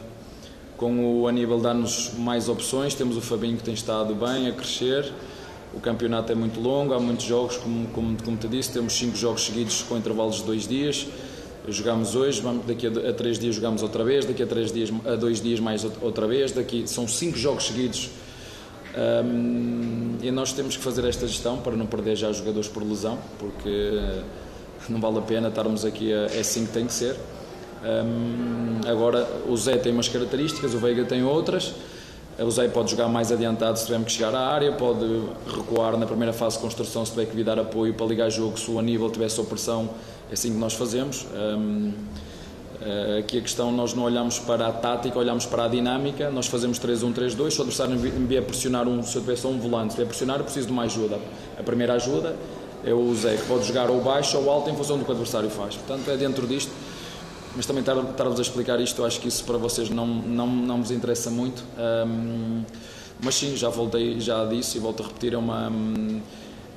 [0.77, 2.95] com o Aníbal dá-nos mais opções.
[2.95, 5.13] Temos o Fabinho que tem estado bem, a crescer.
[5.75, 9.17] O campeonato é muito longo, há muitos jogos, como, como, como te disse, temos cinco
[9.17, 11.07] jogos seguidos com intervalos de dois dias.
[11.69, 14.91] Jogamos hoje, vamos, daqui a, a três dias jogamos outra vez, daqui a três dias,
[15.07, 18.11] a dois dias mais outra vez, daqui são cinco jogos seguidos.
[18.97, 23.19] Um, e nós temos que fazer esta gestão para não perder já jogadores por lesão,
[23.39, 24.01] porque
[24.89, 27.17] não vale a pena estarmos aqui, a, é assim que tem que ser.
[27.83, 31.75] Um, agora, o Zé tem umas características, o Veiga tem outras.
[32.39, 35.05] O Zé pode jogar mais adiantado se tivermos que chegar à área, pode
[35.47, 38.59] recuar na primeira fase de construção se tiver que vir dar apoio para ligar jogo
[38.59, 39.91] se o Aníbal tiver sob pressão.
[40.31, 41.27] É assim que nós fazemos.
[41.35, 42.21] Um, eh,
[43.19, 46.31] aqui a questão, nós não olhamos para a tática, olhamos para a dinâmica.
[46.31, 47.51] Nós fazemos 3-1-3-2.
[47.51, 50.09] Se o adversário me vier pressionar, um, se eu tiver só um volante, se vier
[50.09, 51.19] pressionar, eu preciso de uma ajuda.
[51.59, 52.35] A primeira ajuda
[52.85, 55.13] é o Zé, que pode jogar ou baixo ou alto em função do que o
[55.13, 55.77] adversário faz.
[55.77, 56.73] Portanto, é dentro disto
[57.55, 60.91] mas também estar-vos a explicar isto, acho que isso para vocês não, não, não vos
[60.91, 61.65] interessa muito.
[62.07, 62.63] Um,
[63.23, 65.71] mas sim, já voltei, já disse e volto a repetir, é, uma,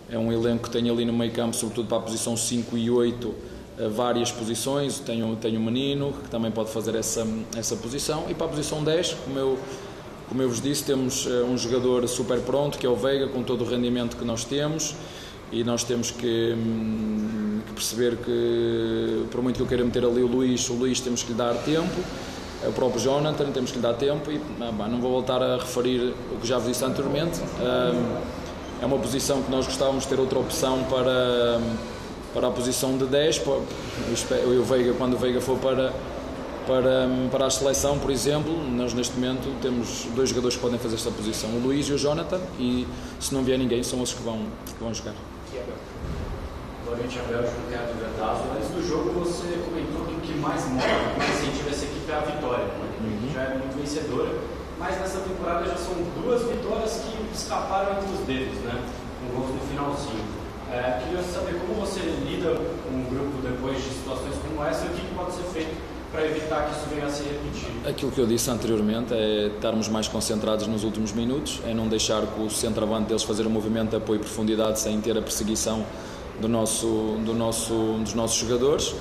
[0.10, 2.90] é um elenco que tem ali no meio campo, sobretudo para a posição 5 e
[2.90, 3.53] 8, eh,
[3.96, 5.00] várias posições.
[5.00, 8.26] Tenho, tenho um menino que também pode fazer essa, essa posição.
[8.30, 9.60] E para a posição 10, como eu,
[10.30, 13.44] como eu vos disse, temos eh, um jogador super pronto, que é o Veiga, com
[13.44, 14.96] todo o rendimento que nós temos.
[15.52, 20.24] E nós temos que, hum, que perceber que, por muito que eu queira meter ali
[20.24, 21.94] o Luís, o Luís temos que lhe dar tempo,
[22.68, 26.14] o próprio Jonathan temos que lhe dar tempo e ah, não vou voltar a referir
[26.32, 27.40] o que já vos disse anteriormente.
[27.40, 28.16] Hum,
[28.82, 31.60] é uma posição que nós gostávamos de ter outra opção para,
[32.34, 33.42] para a posição de 10.
[34.44, 35.94] Eu, Veiga, quando o Veiga for para,
[36.66, 40.96] para, para a seleção, por exemplo, nós neste momento temos dois jogadores que podem fazer
[40.96, 42.88] esta posição, o Luís e o Jonathan, e
[43.20, 45.14] se não vier ninguém, são esses que vão, que vão jogar.
[46.86, 47.94] Noite, Abel, João Teatro.
[48.56, 52.16] Antes do jogo, você comentou que o que mais move, que incentiva essa equipe é
[52.16, 52.66] a vitória.
[52.66, 53.32] Né?
[53.34, 54.30] Já é muito vencedora,
[54.78, 58.84] mas nessa temporada já são duas vitórias que escaparam entre os dedos, né?
[59.20, 60.43] com gols no finalzinho.
[60.74, 62.50] É, queria saber como você lida
[62.84, 65.76] com um grupo depois de situações como essa e o que pode ser feito
[66.12, 67.88] para evitar que isso venha a se repetir?
[67.88, 72.26] Aquilo que eu disse anteriormente é estarmos mais concentrados nos últimos minutos, é não deixar
[72.26, 75.86] que o centroavante deles fazer um movimento de apoio e profundidade sem ter a perseguição
[76.42, 76.88] do nosso,
[77.24, 78.96] do nosso, dos nossos jogadores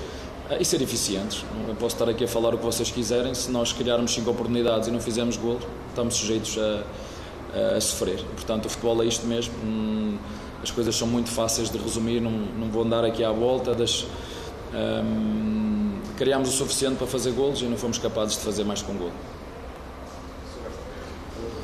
[0.51, 1.43] eh, e ser eficientes.
[1.67, 4.89] Eu posso estar aqui a falar o que vocês quiserem, se nós criarmos cinco oportunidades
[4.89, 5.59] e não fizermos gol,
[5.89, 8.23] estamos sujeitos a, a, sofrer.
[8.35, 9.55] Portanto, o futebol é isto mesmo.
[10.63, 14.07] As coisas são muito fáceis de resumir, não, não vou andar aqui à volta das.
[14.73, 18.95] Um, criámos o suficiente para fazer golos e não fomos capazes de fazer mais com
[18.95, 19.11] gol.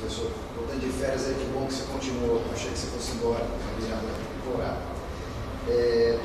[0.01, 2.43] Professor, voltando de férias aí, que bom que você continuou.
[2.53, 3.47] Achei que você fosse embora,
[5.69, 6.19] é,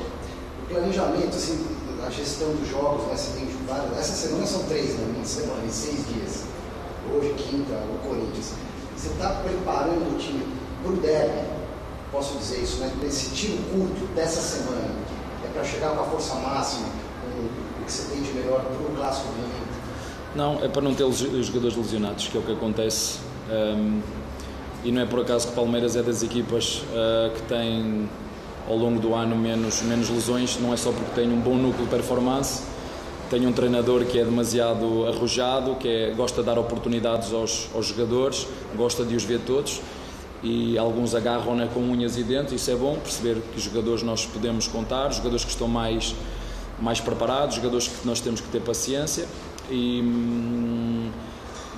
[0.62, 1.66] o planejamento, assim,
[2.04, 5.70] a gestão dos jogos, né, tem vários, essa semana são três, né, uma semana, em
[5.70, 6.44] seis dias.
[7.12, 8.52] Hoje, quinta, o Corinthians.
[8.96, 10.46] Você está preparando o time
[10.82, 11.53] para o derby,
[12.14, 14.94] posso dizer isso, né, nesse tiro curto dessa semana.
[15.44, 16.86] É para chegar com a força máxima,
[17.20, 20.94] com o que você tem de melhor para o clássico do Não, é para não
[20.94, 23.18] ter os jogadores lesionados, que é o que acontece.
[23.50, 24.00] Um,
[24.84, 28.08] e não é por acaso que o Palmeiras é das equipas uh, que tem
[28.68, 31.84] ao longo do ano menos, menos lesões, não é só porque tem um bom núcleo
[31.84, 32.62] de performance,
[33.28, 37.86] tem um treinador que é demasiado arrojado, que é, gosta de dar oportunidades aos, aos
[37.86, 38.46] jogadores,
[38.76, 39.80] gosta de os ver todos
[40.44, 44.26] e alguns agarram né, com unhas e dentes, isso é bom, perceber que jogadores nós
[44.26, 46.14] podemos contar, jogadores que estão mais,
[46.78, 49.26] mais preparados, jogadores que nós temos que ter paciência,
[49.70, 51.10] e, hum,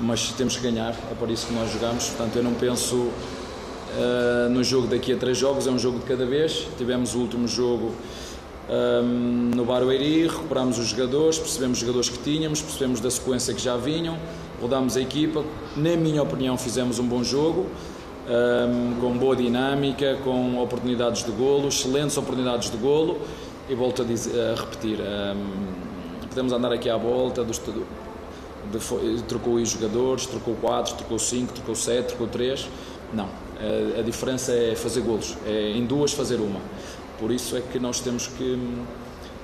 [0.00, 4.48] mas temos que ganhar, é por isso que nós jogamos, portanto eu não penso uh,
[4.50, 6.66] no jogo daqui a três jogos, é um jogo de cada vez.
[6.76, 7.94] Tivemos o último jogo
[8.68, 13.62] um, no Barueri, recuperámos os jogadores, percebemos os jogadores que tínhamos, percebemos da sequência que
[13.62, 14.18] já vinham,
[14.60, 15.44] rodámos a equipa.
[15.76, 17.66] Na minha opinião, fizemos um bom jogo.
[18.28, 23.20] Um, com boa dinâmica, com oportunidades de golo, excelentes oportunidades de golo.
[23.68, 27.60] E volto a, dizer, a repetir, um, podemos andar aqui à volta de,
[29.28, 32.68] trocou os jogadores, trocou 4, trocou 5, trocou 7, trocou 3,
[33.12, 36.60] não, a, a diferença é fazer golos, é em duas fazer uma.
[37.18, 38.58] Por isso é que nós temos que,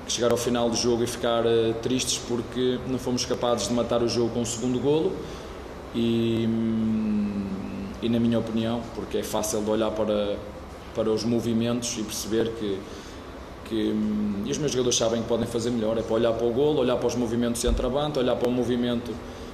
[0.06, 3.74] que chegar ao final do jogo e ficar uh, tristes porque não fomos capazes de
[3.74, 5.12] matar o jogo com o segundo golo.
[5.94, 6.48] E,
[8.02, 10.36] e na minha opinião, porque é fácil de olhar para,
[10.94, 12.78] para os movimentos e perceber que,
[13.66, 16.46] que hum, e os meus jogadores sabem que podem fazer melhor, é para olhar para
[16.46, 19.12] o golo, olhar para os movimentos de centroavante, olhar para o movimento,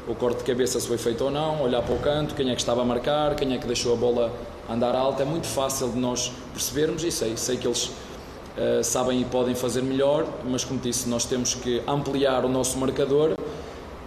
[0.09, 2.55] o corte de cabeça se foi feito ou não, olhar para o canto, quem é
[2.55, 4.33] que estava a marcar, quem é que deixou a bola
[4.69, 9.21] andar alta, é muito fácil de nós percebermos e sei, sei que eles uh, sabem
[9.21, 13.35] e podem fazer melhor, mas como disse, nós temos que ampliar o nosso marcador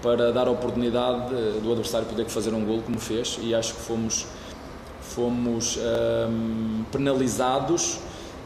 [0.01, 3.81] para dar a oportunidade do adversário poder fazer um gol como fez e acho que
[3.81, 4.25] fomos
[5.01, 5.77] fomos
[6.29, 7.99] um, penalizados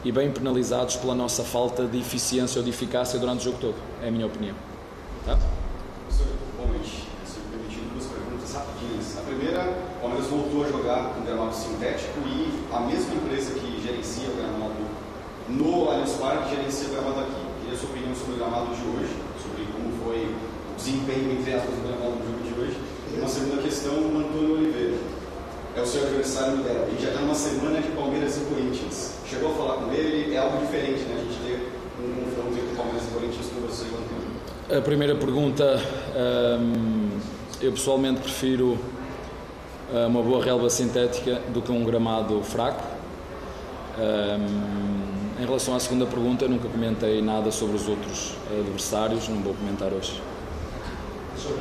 [0.04, 3.76] e bem penalizados pela nossa falta de eficiência ou de eficácia durante o jogo todo,
[4.04, 4.56] é a minha opinião.
[5.26, 5.38] Tá?
[6.06, 7.04] Professor, boa noite.
[7.26, 9.18] Se me permitindo duas perguntas rapidinhas.
[9.18, 9.62] A primeira,
[9.98, 14.36] o Palmeiras voltou a jogar com gramado sintético e a mesma empresa que gerencia o
[14.36, 14.86] gramado
[15.50, 17.42] no Allianz Parque gerencia o gramado aqui.
[17.62, 20.36] Queria a sua opinião sobre o gramado de hoje, sobre como foi
[20.76, 22.78] desempenho, entre aspas, do gramado no jogo de hoje.
[23.14, 24.98] E uma segunda questão, o Antônio Oliveira
[25.76, 26.60] é o seu adversário.
[26.60, 29.16] A gente já está numa semana de Palmeiras e Corinthians.
[29.28, 31.16] Chegou a falar com ele, é algo diferente, né?
[31.16, 33.86] A gente ter um confronto entre Palmeiras e Corinthians com você
[34.70, 35.82] e A primeira pergunta,
[36.60, 37.10] hum,
[37.62, 38.78] eu pessoalmente prefiro
[39.94, 42.84] hum, uma boa relva sintética do que um gramado fraco.
[43.98, 49.54] Hum, em relação à segunda pergunta, nunca comentei nada sobre os outros adversários, não vou
[49.54, 50.22] comentar hoje.
[51.36, 51.60] Professor,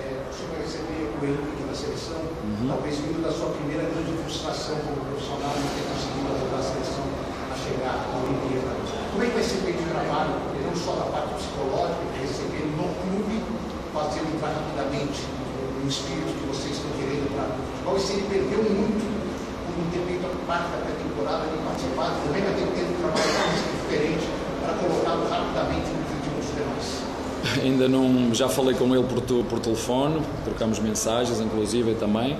[0.00, 2.72] é, o senhor vai receber o Henrique na seleção, uhum.
[2.72, 7.04] talvez vindo da sua primeira grande frustração como profissional, não ter conseguido ajudar a seleção
[7.04, 8.72] a chegar à Olimpíada.
[9.12, 12.64] Como é que vai ser feito o trabalho, não só da parte psicológica, de receber
[12.72, 13.44] no clube,
[13.92, 18.24] fazendo entrar rapidamente no espírito que vocês estão querendo para o futebol, e se ele
[18.24, 22.64] perdeu muito por não ter feito a parte da pré-temporada, de participar, também vai ter
[22.64, 24.24] que ter um trabalho diferente
[24.64, 27.11] para colocá-lo rapidamente no ritmo dos demais.
[27.62, 32.38] Ainda não, já falei com ele por, por telefone, trocamos mensagens, inclusive também,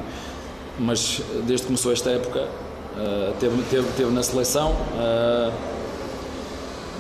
[0.79, 5.53] mas desde que começou esta época, uh, teve, teve, teve na seleção uh,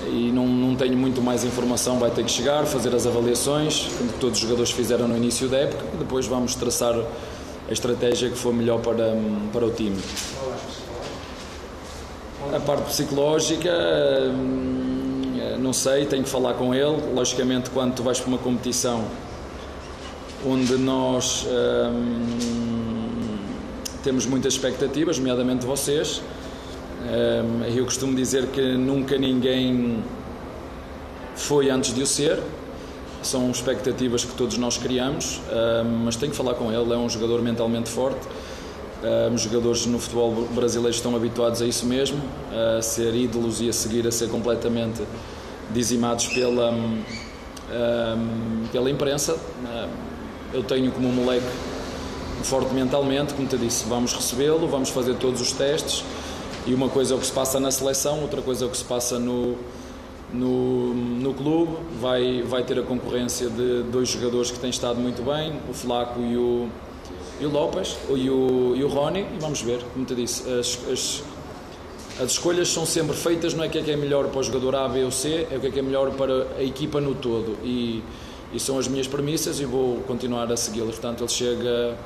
[0.08, 1.98] e não, não tenho muito mais informação.
[1.98, 5.58] Vai ter que chegar, fazer as avaliações, como todos os jogadores fizeram no início da
[5.58, 6.94] época, e depois vamos traçar
[7.68, 9.16] a estratégia que for melhor para,
[9.52, 9.96] para o time.
[12.54, 13.70] A parte psicológica.
[14.34, 15.01] Um,
[15.62, 17.14] não sei, tenho que falar com ele.
[17.14, 19.04] Logicamente, quando tu vais para uma competição
[20.44, 23.38] onde nós hum,
[24.02, 26.20] temos muitas expectativas, nomeadamente vocês,
[27.02, 30.02] hum, eu costumo dizer que nunca ninguém
[31.36, 32.38] foi antes de o ser.
[33.22, 36.92] São expectativas que todos nós criamos, hum, mas tenho que falar com ele.
[36.92, 38.26] É um jogador mentalmente forte.
[39.02, 42.20] Um, os jogadores no futebol brasileiro estão habituados a isso mesmo,
[42.78, 45.02] a ser ídolos e a seguir a ser completamente
[45.72, 47.02] dizimados pela, um,
[48.70, 49.36] pela imprensa.
[50.52, 51.46] eu tenho como um moleque
[52.42, 56.04] forte mentalmente, como te disse, vamos recebê-lo, vamos fazer todos os testes
[56.66, 58.76] e uma coisa é o que se passa na seleção, outra coisa é o que
[58.76, 59.56] se passa no,
[60.32, 61.76] no, no clube.
[62.00, 66.20] Vai, vai ter a concorrência de dois jogadores que têm estado muito bem, o Flaco
[66.20, 66.68] e o,
[67.40, 70.78] e o Lopes, e o, e o Rony, e vamos ver, como te disse, as,
[70.90, 71.24] as
[72.20, 74.42] as escolhas são sempre feitas, não é o que é que é melhor para o
[74.42, 77.00] jogador A, B ou C, é o que é que é melhor para a equipa
[77.00, 77.56] no todo.
[77.64, 78.02] E,
[78.52, 80.96] e são as minhas premissas e vou continuar a segui-las.
[80.96, 81.96] Portanto, ele chega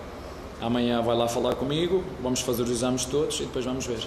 [0.60, 4.06] amanhã, vai lá falar comigo, vamos fazer os exames todos e depois vamos ver.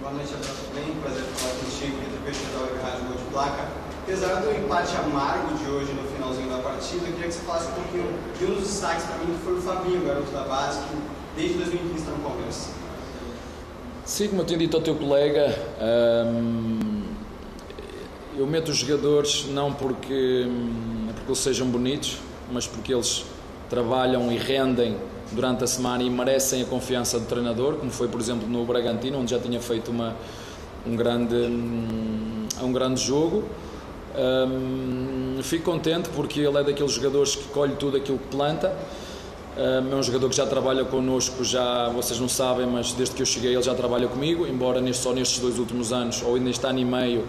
[0.00, 0.94] Boa noite a todos, bem?
[1.02, 3.68] Prazer falar contigo, Vitor Peixe da Rádio Gol de Placa.
[4.04, 7.68] Apesar do empate amargo de hoje no finalzinho da partida, eu queria que você falasse
[7.70, 8.06] um pouquinho
[8.38, 10.96] de um dos destaques para mim, que foi o Fabinho, garoto da base, que
[11.36, 12.81] desde 2015 está no Palmeiras.
[14.04, 15.56] Sim, como eu tinha dito ao teu colega,
[16.26, 17.02] hum,
[18.36, 22.18] eu meto os jogadores não porque, hum, porque eles sejam bonitos,
[22.50, 23.24] mas porque eles
[23.70, 24.96] trabalham e rendem
[25.30, 29.20] durante a semana e merecem a confiança do treinador, como foi, por exemplo, no Bragantino,
[29.20, 30.16] onde já tinha feito uma,
[30.84, 33.44] um, grande, hum, um grande jogo.
[34.18, 38.76] Um, fico contente porque ele é daqueles jogadores que colhe tudo aquilo que planta
[39.56, 43.26] é um jogador que já trabalha connosco, já vocês não sabem, mas desde que eu
[43.26, 46.78] cheguei ele já trabalha comigo, embora neste, só nestes dois últimos anos, ou neste ano
[46.78, 47.24] e meio,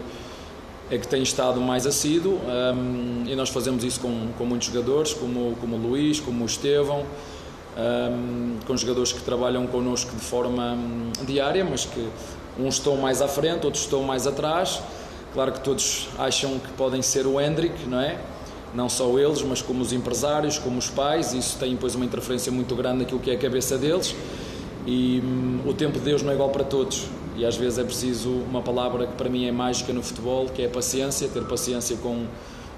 [0.89, 2.39] é que tem estado mais assíduo.
[2.45, 6.45] Um, e nós fazemos isso com, com muitos jogadores, como, como o Luís, como o
[6.45, 7.05] Estevão,
[7.77, 12.07] um, com jogadores que trabalham connosco de forma um, diária, mas que
[12.59, 14.81] uns estão mais à frente, outros estão mais atrás.
[15.33, 18.19] Claro que todos acham que podem ser o Hendrick, não é?
[18.73, 22.51] Não só eles, mas como os empresários, como os pais, isso tem depois uma interferência
[22.51, 24.15] muito grande naquilo que é a cabeça deles.
[24.85, 27.07] E hum, o tempo de Deus não é igual para todos.
[27.35, 30.61] E às vezes é preciso uma palavra que para mim é mágica no futebol, que
[30.61, 32.25] é paciência, ter paciência com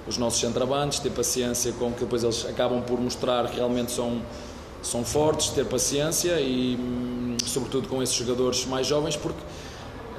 [0.06, 4.22] os nossos centravantes, ter paciência com que depois eles acabam por mostrar que realmente são
[4.86, 9.40] são fortes, ter paciência e, hum, sobretudo, com esses jogadores mais jovens, porque,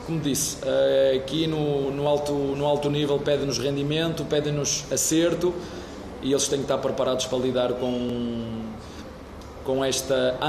[0.07, 5.53] como disse, eh, aqui no, no alto, no alto nível pedem-nos rendimento, pedem-nos acerto
[6.23, 8.63] e eles têm que estar preparados para lidar com,
[9.65, 10.39] com esta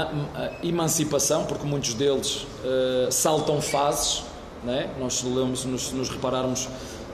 [0.63, 4.23] emancipação, porque muitos deles uh, saltam fases.
[4.63, 4.89] Né?
[4.99, 6.67] Nós lemos, nos, nos repararmos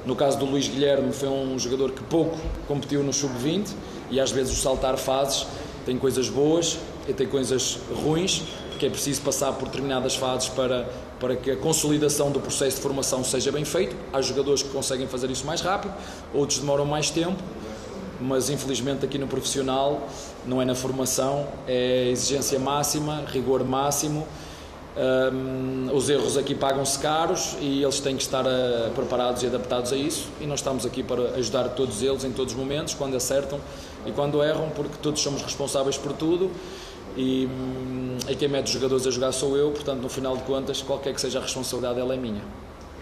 [0.05, 3.69] no caso do Luís Guilherme, foi um jogador que pouco competiu no sub-20
[4.12, 5.47] e às vezes o saltar fases
[5.84, 6.77] tem coisas boas
[7.08, 8.43] e tem coisas ruins,
[8.86, 10.88] porque é preciso passar por determinadas fases para,
[11.19, 13.95] para que a consolidação do processo de formação seja bem feito.
[14.13, 15.93] Há jogadores que conseguem fazer isso mais rápido,
[16.34, 17.41] outros demoram mais tempo,
[18.19, 20.08] mas infelizmente aqui no profissional
[20.45, 24.28] não é na formação, é exigência máxima, rigor máximo.
[24.98, 29.91] Um, os erros aqui pagam-se caros e eles têm que estar uh, preparados e adaptados
[29.91, 30.30] a isso.
[30.39, 33.60] E nós estamos aqui para ajudar todos eles em todos os momentos, quando acertam
[34.06, 36.50] e quando erram, porque todos somos responsáveis por tudo
[37.15, 40.43] e, hum, e quem mete os jogadores a jogar sou eu, portanto, no final de
[40.43, 42.41] contas, qualquer que seja a responsabilidade, ela é minha.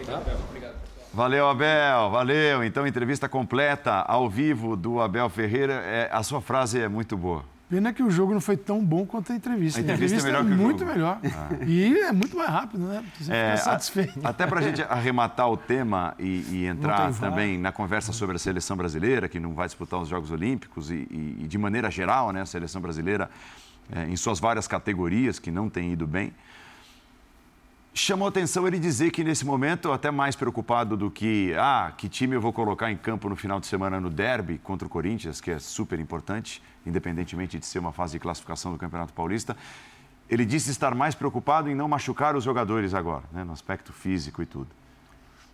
[0.04, 0.22] Tá?
[0.48, 0.74] Obrigado.
[1.12, 2.64] Valeu, Abel, valeu.
[2.64, 5.74] Então, entrevista completa ao vivo do Abel Ferreira.
[5.74, 7.44] É, a sua frase é muito boa.
[7.70, 9.78] Pena que o jogo não foi tão bom quanto a entrevista.
[9.78, 10.92] A entrevista, a entrevista é, melhor é que muito jogo.
[10.92, 11.18] melhor.
[11.24, 11.64] Ah.
[11.66, 13.04] E é muito mais rápido, né?
[13.18, 14.20] Você é, fica satisfeito.
[14.22, 18.36] A, até para a gente arrematar o tema e, e entrar também na conversa sobre
[18.36, 21.90] a seleção brasileira, que não vai disputar os Jogos Olímpicos e, e, e de maneira
[21.90, 23.30] geral, né, a seleção brasileira
[23.92, 26.32] é, em suas várias categorias que não tem ido bem.
[27.96, 32.34] Chamou atenção ele dizer que nesse momento, até mais preocupado do que, ah, que time
[32.34, 35.52] eu vou colocar em campo no final de semana no derby contra o Corinthians, que
[35.52, 39.56] é super importante, independentemente de ser uma fase de classificação do Campeonato Paulista,
[40.28, 44.42] ele disse estar mais preocupado em não machucar os jogadores agora, né, no aspecto físico
[44.42, 44.68] e tudo.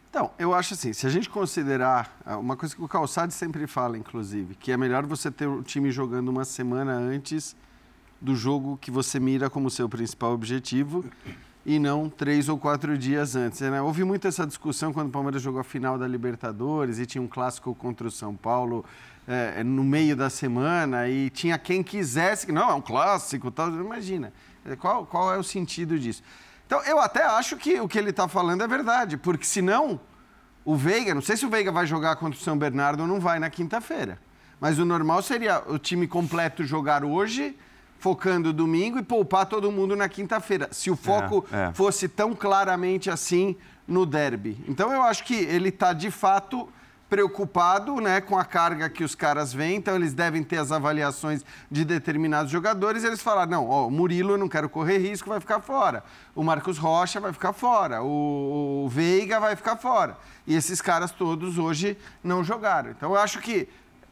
[0.08, 3.66] Então, eu acho assim, se a gente considerar, ah, uma coisa que o Calçade sempre
[3.66, 7.54] fala, inclusive, que é melhor você ter o time jogando uma semana antes
[8.20, 11.04] do jogo que você mira como seu principal objetivo
[11.64, 13.60] e não três ou quatro dias antes.
[13.60, 13.80] Né?
[13.80, 17.28] Houve muito essa discussão quando o Palmeiras jogou a final da Libertadores e tinha um
[17.28, 18.84] clássico contra o São Paulo
[19.26, 23.68] é, no meio da semana e tinha quem quisesse, não, é um clássico, tal.
[23.70, 24.32] imagina,
[24.64, 26.22] é, qual, qual é o sentido disso?
[26.66, 30.00] Então, eu até acho que o que ele está falando é verdade, porque senão
[30.64, 33.18] o Veiga, não sei se o Veiga vai jogar contra o São Bernardo ou não
[33.18, 34.18] vai na quinta-feira,
[34.60, 37.56] mas o normal seria o time completo jogar hoje
[38.00, 41.72] focando domingo e poupar todo mundo na quinta-feira, se o foco é, é.
[41.72, 43.54] fosse tão claramente assim
[43.86, 44.56] no derby.
[44.66, 46.68] Então eu acho que ele está de fato
[47.10, 51.44] preocupado né, com a carga que os caras vêm, então eles devem ter as avaliações
[51.68, 53.02] de determinados jogadores.
[53.02, 56.04] Eles falaram: não, ó, o Murilo eu não quero correr risco, vai ficar fora.
[56.34, 58.00] O Marcos Rocha vai ficar fora.
[58.02, 60.16] O, o Veiga vai ficar fora.
[60.46, 62.92] E esses caras todos hoje não jogaram.
[62.92, 63.68] Então eu acho que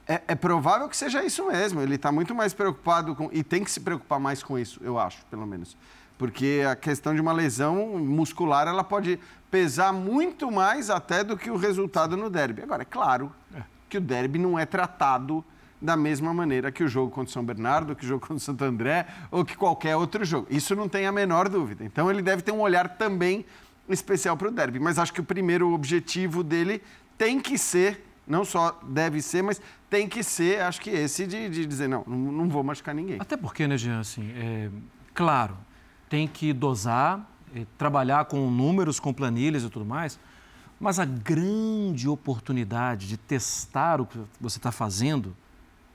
[0.09, 1.83] é, é, provável que seja isso mesmo.
[1.83, 3.29] Ele está muito mais preocupado com.
[3.31, 5.77] E tem que se preocupar mais com isso, eu acho, pelo menos.
[6.17, 11.51] Porque a questão de uma lesão muscular ela pode pesar muito mais até do que
[11.51, 12.63] o resultado no derby.
[12.63, 13.63] Agora, é claro é.
[13.89, 15.45] que o derby não é tratado
[15.81, 18.41] da mesma maneira que o jogo contra o São Bernardo, que o jogo contra o
[18.41, 20.49] Santo André ou que qualquer outro jogo.
[20.51, 21.85] Isso não tem a menor dúvida.
[21.85, 23.45] Então ele deve ter um olhar também
[23.89, 24.81] especial para o derby.
[24.81, 26.83] Mas acho que o primeiro objetivo dele
[27.17, 31.49] tem que ser não só deve ser, mas tem que ser, acho que esse de,
[31.49, 33.17] de dizer, não, não vou machucar ninguém.
[33.19, 34.71] Até porque, né, Jean, assim, é,
[35.15, 35.57] claro,
[36.09, 40.19] tem que dosar, é, trabalhar com números, com planilhas e tudo mais,
[40.79, 45.35] mas a grande oportunidade de testar o que você está fazendo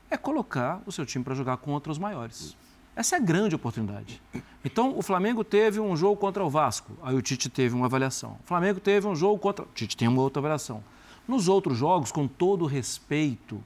[0.09, 2.55] é colocar o seu time para jogar contra os maiores.
[2.95, 4.21] Essa é a grande oportunidade.
[4.63, 8.37] Então, o Flamengo teve um jogo contra o Vasco, aí o Tite teve uma avaliação.
[8.43, 9.65] O Flamengo teve um jogo contra.
[9.65, 10.83] O Tite tem uma outra avaliação.
[11.27, 13.61] Nos outros jogos, com todo respeito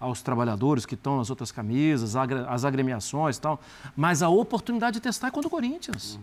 [0.00, 3.60] aos trabalhadores que estão nas outras camisas, as agremiações e tal,
[3.96, 6.18] mas a oportunidade de testar é contra o Corinthians.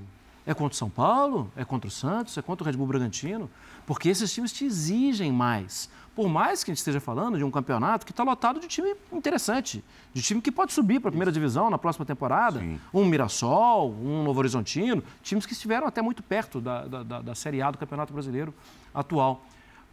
[0.46, 3.50] É contra o São Paulo, é contra o Santos, é contra o Red Bull Bragantino,
[3.86, 5.90] porque esses times te exigem mais.
[6.16, 8.96] Por mais que a gente esteja falando de um campeonato que está lotado de time
[9.12, 12.80] interessante, de time que pode subir para a primeira divisão na próxima temporada, Sim.
[12.94, 17.62] um Mirassol, um Novo Horizontino, times que estiveram até muito perto da, da, da Série
[17.62, 18.54] A do Campeonato Brasileiro
[18.94, 19.44] atual.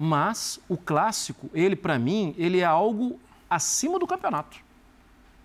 [0.05, 4.59] Mas o clássico, ele para mim, ele é algo acima do campeonato.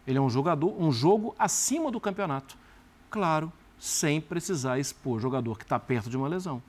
[0.07, 2.57] Ele é um jogador, um jogo acima do campeonato.
[3.07, 6.59] Claro, sem precisar expor jogador que está perto de uma lesão.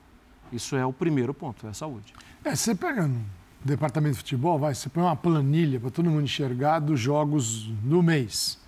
[0.53, 2.13] Isso é o primeiro ponto, é a saúde.
[2.45, 3.25] É, você pega no
[3.65, 8.03] departamento de futebol, vai, você põe uma planilha para todo mundo enxergar dos jogos do
[8.03, 8.59] mês.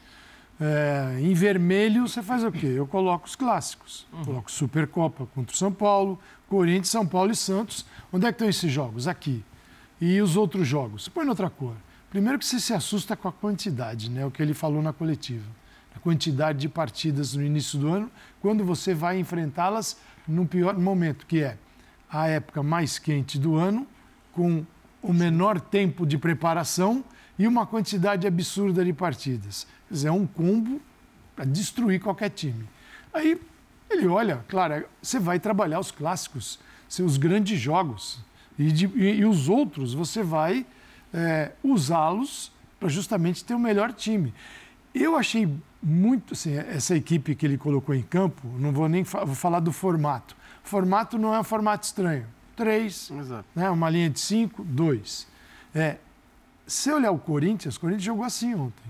[0.63, 2.67] É, em vermelho, você faz o quê?
[2.67, 4.05] Eu coloco os clássicos.
[4.13, 4.25] Uhum.
[4.25, 7.83] Coloco Supercopa contra o São Paulo, Corinthians, São Paulo e Santos.
[8.13, 9.07] Onde é que estão esses jogos?
[9.07, 9.43] Aqui.
[9.99, 11.07] E os outros jogos?
[11.07, 11.75] Põe outra cor.
[12.11, 14.23] Primeiro que você se assusta com a quantidade, né?
[14.23, 15.45] O que ele falou na coletiva.
[15.95, 18.09] a quantidade de partidas no início do ano,
[18.39, 19.97] quando você vai enfrentá-las
[20.27, 21.57] no pior momento, que é
[22.09, 23.87] a época mais quente do ano,
[24.31, 24.65] com
[25.01, 27.03] o menor tempo de preparação
[27.37, 29.65] e uma quantidade absurda de partidas.
[29.91, 30.81] Dizer, é um combo
[31.35, 32.67] para destruir qualquer time.
[33.13, 33.39] Aí
[33.89, 36.59] ele olha, claro, você vai trabalhar os clássicos,
[36.99, 38.19] os grandes jogos.
[38.57, 40.65] E, de, e, e os outros você vai
[41.13, 44.33] é, usá-los para justamente ter o melhor time.
[44.93, 45.47] Eu achei
[45.81, 49.59] muito, assim, essa equipe que ele colocou em campo, não vou nem fa vou falar
[49.59, 50.35] do formato.
[50.63, 52.27] O formato não é um formato estranho.
[52.55, 53.11] Três,
[53.55, 55.27] né, uma linha de cinco, dois.
[55.73, 55.97] É,
[56.67, 58.83] se olhar o Corinthians, o Corinthians jogou assim ontem.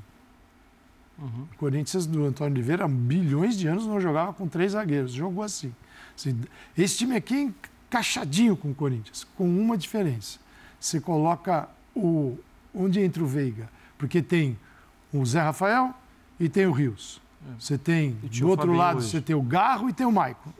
[1.21, 1.47] Uhum.
[1.53, 5.43] O Corinthians do Antônio Oliveira, há bilhões de anos, não jogava com três zagueiros, jogou
[5.43, 5.73] assim.
[6.17, 6.41] assim
[6.75, 7.41] esse time aqui é
[7.87, 10.39] encaixadinho com o Corinthians, com uma diferença.
[10.79, 12.37] Você coloca o.
[12.73, 13.69] Onde entra o Veiga?
[13.97, 14.57] Porque tem
[15.13, 15.93] o Zé Rafael
[16.39, 17.21] e tem o Rios.
[17.45, 17.59] É.
[17.59, 19.09] Você tem, do outro lado, hoje.
[19.09, 20.51] você tem o Garro e tem o Maicon.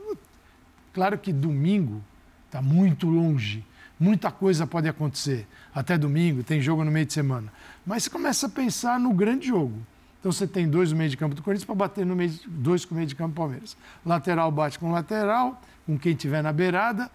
[0.93, 2.01] Claro que domingo
[2.47, 3.65] está muito longe,
[3.97, 5.47] muita coisa pode acontecer.
[5.73, 7.51] Até domingo, tem jogo no meio de semana.
[7.85, 9.79] Mas você começa a pensar no grande jogo.
[10.21, 12.47] Então você tem dois no meio de campo do Corinthians para bater no meio de,
[12.47, 13.75] dois com o meio de campo do Palmeiras.
[14.05, 17.09] Lateral bate com lateral, com quem tiver na beirada.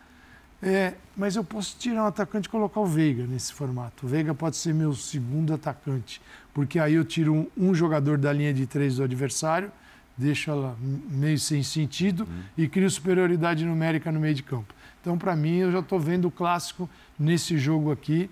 [0.61, 4.07] É, mas eu posso tirar um atacante e colocar o Veiga nesse formato.
[4.07, 6.21] O Veiga pode ser meu segundo atacante,
[6.53, 9.71] porque aí eu tiro um, um jogador da linha de três do adversário,
[10.17, 12.43] deixo ela meio sem sentido uhum.
[12.59, 14.75] e crio superioridade numérica no meio de campo.
[15.01, 18.29] Então, para mim, eu já estou vendo o clássico nesse jogo aqui.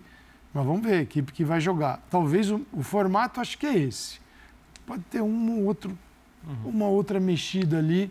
[0.52, 2.00] Mas vamos ver a equipe que vai jogar.
[2.10, 4.23] Talvez o, o formato, acho que é esse
[4.86, 5.96] pode ter um outro,
[6.46, 6.70] uhum.
[6.70, 8.10] uma outra mexida ali,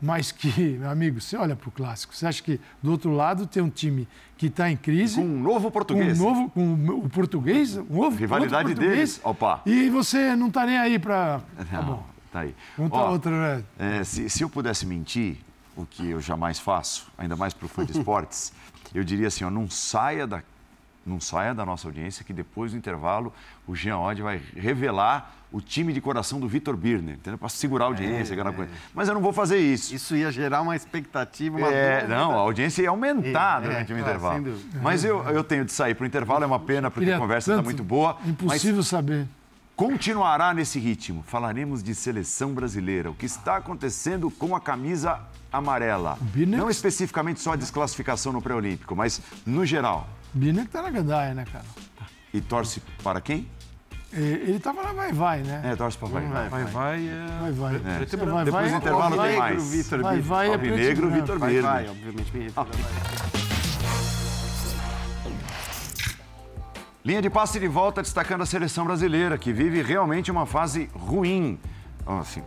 [0.00, 0.48] mas que,
[0.78, 3.70] meu amigo, você olha para o clássico, você acha que do outro lado tem um
[3.70, 5.16] time que está em crise.
[5.16, 6.18] Com um novo português.
[6.18, 9.62] Com um novo, com o português, um novo Rivalidade português, deles, opa.
[9.64, 11.40] E você não está nem aí para.
[11.70, 12.06] Tá bom.
[12.32, 12.54] Tá aí.
[12.76, 13.64] Conta Ó, outra, né?
[13.78, 15.38] É, se, se eu pudesse mentir,
[15.76, 18.52] o que eu jamais faço, ainda mais para o fã de esportes,
[18.94, 20.42] eu diria assim, ó, não saia da,
[21.06, 23.32] não saia da nossa audiência que depois do intervalo
[23.66, 27.38] o Jean Odd vai revelar o time de coração do Vitor Birner, entendeu?
[27.38, 28.68] Para segurar a audiência, é, é.
[28.92, 29.94] Mas eu não vou fazer isso.
[29.94, 33.98] Isso ia gerar uma expectativa, uma é, Não, a audiência ia aumentar é, durante o
[33.98, 34.58] intervalo.
[34.82, 37.52] Mas eu, eu tenho de sair para o intervalo, é uma pena, porque a conversa
[37.52, 38.18] está muito boa.
[38.26, 39.28] Impossível saber.
[39.76, 41.24] Continuará nesse ritmo.
[41.26, 45.20] Falaremos de seleção brasileira, o que está acontecendo com a camisa
[45.52, 46.18] amarela.
[46.48, 50.08] Não especificamente só a desclassificação no pré-olímpico, mas no geral.
[50.34, 51.64] Birner está na gandaia, né, cara?
[52.32, 53.48] E torce para quem?
[54.12, 55.62] É, ele estava na Vai Vai, né?
[55.64, 56.48] É, torce para Vai Vai.
[56.48, 57.26] Vai Vai é...
[57.40, 57.74] Vai Vai.
[57.76, 57.78] É.
[57.78, 59.70] Vai, Depois do intervalo tem mais.
[59.70, 62.66] Vitor vai Vai é Negro, Vitor Vai Vai, obviamente, me refiro
[67.04, 71.60] Linha de passe de volta destacando a seleção brasileira, que vive realmente uma fase ruim.
[72.06, 72.42] Assim,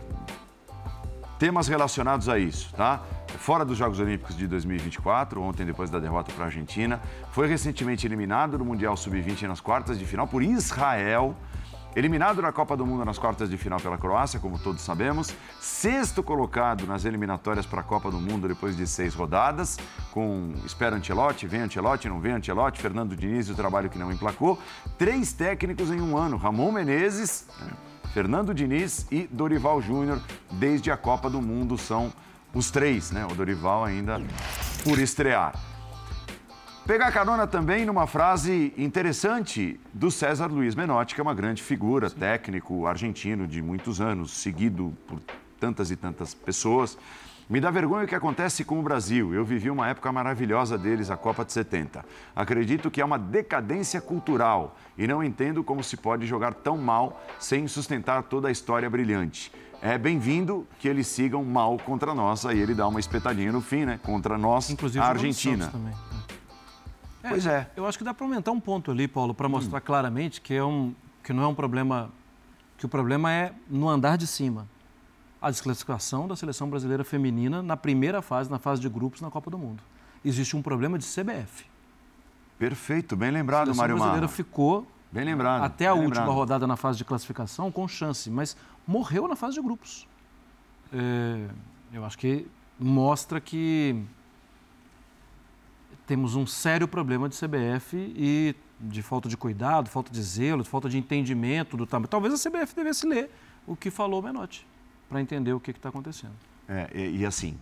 [1.38, 3.00] temas relacionados a isso, tá?
[3.38, 8.06] Fora dos Jogos Olímpicos de 2024, ontem depois da derrota para a Argentina, foi recentemente
[8.06, 11.36] eliminado no Mundial Sub-20 nas quartas de final por Israel
[11.96, 15.34] Eliminado na Copa do Mundo nas quartas de final pela Croácia, como todos sabemos.
[15.58, 19.78] Sexto colocado nas eliminatórias para a Copa do Mundo depois de seis rodadas,
[20.12, 24.58] com espera Ancelotti, vem Ancelotti, não vem Ancelotti, Fernando Diniz, o trabalho que não emplacou.
[24.96, 27.48] Três técnicos em um ano, Ramon Menezes,
[28.18, 32.12] Fernando Diniz e Dorival Júnior, desde a Copa do Mundo, são
[32.52, 33.24] os três, né?
[33.24, 34.20] O Dorival ainda
[34.82, 35.54] por estrear.
[36.84, 42.10] Pegar carona também numa frase interessante do César Luiz Menotti, que é uma grande figura,
[42.10, 45.20] técnico argentino de muitos anos, seguido por
[45.60, 46.98] tantas e tantas pessoas.
[47.48, 49.32] Me dá vergonha o que acontece com o Brasil.
[49.32, 52.04] Eu vivi uma época maravilhosa deles, a Copa de 70.
[52.36, 57.24] Acredito que é uma decadência cultural e não entendo como se pode jogar tão mal
[57.38, 59.50] sem sustentar toda a história brilhante.
[59.80, 62.44] É bem-vindo que eles sigam mal contra nós.
[62.44, 63.98] Aí ele dá uma espetadinha no fim, né?
[64.02, 65.72] Contra nós, Inclusive, a Argentina.
[67.22, 67.70] É, pois é.
[67.74, 69.82] Eu acho que dá para aumentar um ponto ali, Paulo, para mostrar hum.
[69.86, 70.94] claramente que, é um,
[71.24, 72.10] que não é um problema.
[72.76, 74.66] que o problema é no andar de cima.
[75.40, 79.50] A desclassificação da seleção brasileira feminina na primeira fase, na fase de grupos na Copa
[79.50, 79.82] do Mundo.
[80.24, 81.64] Existe um problema de CBF.
[82.58, 86.34] Perfeito, bem lembrado, Mário A brasileira ficou bem lembrado, até a última lembrado.
[86.34, 90.08] rodada na fase de classificação com chance, mas morreu na fase de grupos.
[90.92, 91.46] É,
[91.92, 94.02] eu acho que mostra que
[96.06, 100.88] temos um sério problema de CBF e de falta de cuidado, falta de zelo, falta
[100.88, 102.08] de entendimento do tamanho.
[102.08, 103.30] Talvez a CBF devesse ler
[103.66, 104.66] o que falou o Menotti,
[105.08, 106.34] para entender o que está acontecendo.
[106.68, 107.56] É, e, e, assim,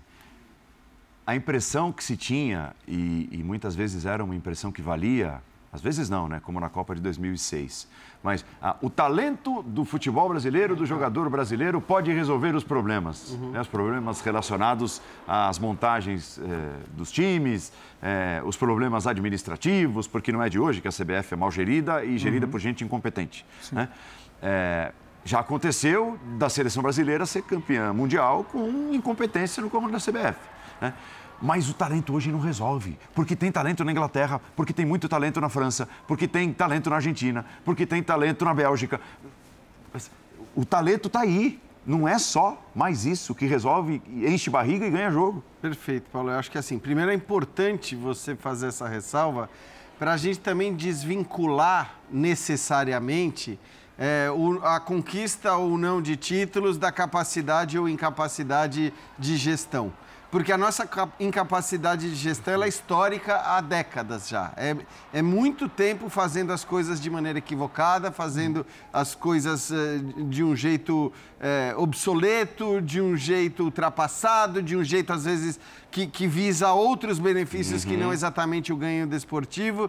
[1.26, 5.40] a impressão que se tinha, e, e, muitas vezes era uma impressão que valia,
[5.72, 6.40] Às vezes não, né?
[6.40, 7.86] Como na Copa de 2006.
[8.22, 13.32] Mas ah, o talento do futebol brasileiro, do jogador brasileiro, pode resolver os problemas.
[13.32, 13.50] Uhum.
[13.50, 13.60] Né?
[13.60, 17.72] Os problemas relacionados às montagens eh, dos times,
[18.02, 22.02] eh, os problemas administrativos, porque não é de hoje que a CBF é mal gerida
[22.04, 22.52] e gerida Uhum.
[22.52, 23.44] por gente incompetente.
[23.70, 23.88] Né?
[24.42, 24.92] Eh,
[25.26, 30.38] já aconteceu da seleção brasileira ser campeã mundial com incompetência no comando da CBF.
[30.80, 30.94] Né?
[31.42, 32.96] Mas o talento hoje não resolve.
[33.12, 36.96] Porque tem talento na Inglaterra, porque tem muito talento na França, porque tem talento na
[36.96, 39.00] Argentina, porque tem talento na Bélgica.
[40.54, 41.60] O talento está aí.
[41.84, 45.42] Não é só mais isso que resolve, enche barriga e ganha jogo.
[45.62, 46.30] Perfeito, Paulo.
[46.30, 49.48] Eu acho que assim, primeiro é importante você fazer essa ressalva
[49.96, 53.56] para a gente também desvincular necessariamente
[53.98, 59.92] é, o- a conquista ou não de títulos da capacidade ou incapacidade de gestão.
[60.28, 64.52] Porque a nossa cap- incapacidade de gestão é histórica há décadas já.
[64.56, 64.76] É,
[65.12, 70.54] é muito tempo fazendo as coisas de maneira equivocada, fazendo as coisas eh, de um
[70.56, 75.60] jeito eh, obsoleto, de um jeito ultrapassado, de um jeito, às vezes,
[75.92, 79.88] que, que visa outros benefícios que não exatamente o ganho desportivo.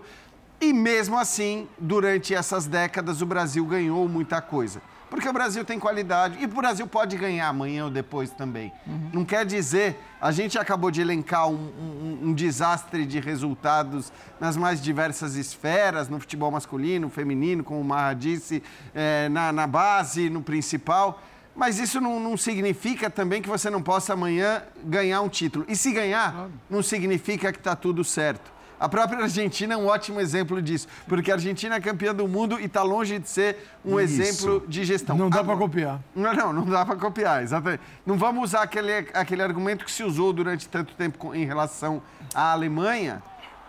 [0.59, 4.81] E mesmo assim, durante essas décadas, o Brasil ganhou muita coisa.
[5.09, 8.73] Porque o Brasil tem qualidade e o Brasil pode ganhar amanhã ou depois também.
[9.13, 14.57] Não quer dizer, a gente acabou de elencar um, um- um desastre de resultados nas
[14.57, 18.61] mais diversas esferas, no futebol masculino, feminino, como o Marra disse,
[18.93, 21.21] eh, na, na base, no principal.
[21.55, 25.63] Mas isso não, não significa também que você não possa amanhã ganhar um título.
[25.69, 28.56] E se ganhar, não significa que está tudo certo.
[28.79, 32.59] A própria Argentina é um ótimo exemplo disso, porque a Argentina é campeã do mundo
[32.59, 34.21] e está longe de ser um Isso.
[34.21, 35.17] exemplo de gestão.
[35.17, 35.99] Não dá para copiar.
[36.15, 37.81] Não, não, não dá para copiar, exatamente.
[38.05, 42.01] Não vamos usar aquele, aquele argumento que se usou durante tanto tempo em relação
[42.35, 43.23] à Alemanha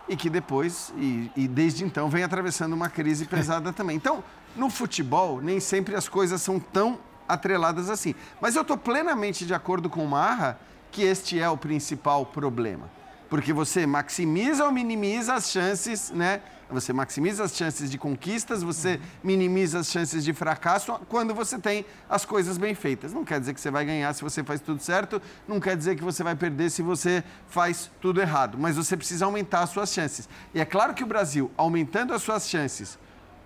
[0.07, 3.95] e que depois, e, e desde então, vem atravessando uma crise pesada também.
[3.95, 4.23] Então,
[4.55, 8.13] no futebol, nem sempre as coisas são tão atreladas assim.
[8.39, 10.59] Mas eu estou plenamente de acordo com o Marra
[10.91, 12.98] que este é o principal problema.
[13.29, 16.41] Porque você maximiza ou minimiza as chances, né?
[16.71, 21.83] Você maximiza as chances de conquistas, você minimiza as chances de fracasso quando você tem
[22.07, 23.11] as coisas bem feitas.
[23.11, 25.95] Não quer dizer que você vai ganhar se você faz tudo certo, não quer dizer
[25.95, 29.91] que você vai perder se você faz tudo errado, mas você precisa aumentar as suas
[29.91, 30.29] chances.
[30.53, 32.99] E é claro que o Brasil, aumentando as suas chances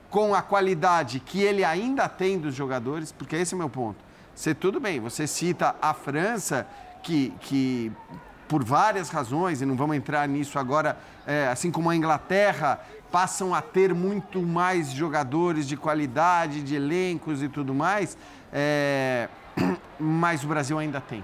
[0.10, 4.04] com a qualidade que ele ainda tem dos jogadores, porque esse é o meu ponto.
[4.36, 6.68] Você tudo bem, você cita a França,
[7.02, 7.92] que, que
[8.48, 12.80] por várias razões, e não vamos entrar nisso agora, é, assim como a Inglaterra,
[13.12, 18.18] passam a ter muito mais jogadores de qualidade, de elencos e tudo mais,
[18.52, 19.30] é,
[20.00, 21.24] mas o Brasil ainda tem.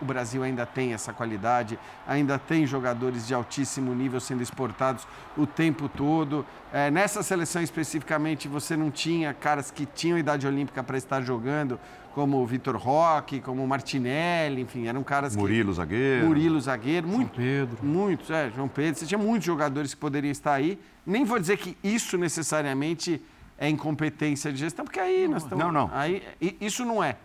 [0.00, 5.46] O Brasil ainda tem essa qualidade, ainda tem jogadores de altíssimo nível sendo exportados o
[5.46, 6.44] tempo todo.
[6.72, 11.78] É, nessa seleção especificamente, você não tinha caras que tinham idade olímpica para estar jogando,
[12.14, 15.40] como o Vitor Roque, como o Martinelli, enfim, eram caras que...
[15.40, 16.26] Murilo, zagueiro.
[16.26, 17.08] Murilo, zagueiro.
[17.08, 17.78] Muito, Pedro.
[17.82, 18.98] Muitos, é, João Pedro.
[18.98, 20.78] Você tinha muitos jogadores que poderiam estar aí.
[21.06, 23.22] Nem vou dizer que isso necessariamente
[23.58, 25.64] é incompetência de gestão, porque aí nós estamos...
[25.64, 25.90] Não, não.
[25.92, 26.22] Aí,
[26.60, 27.16] isso não é.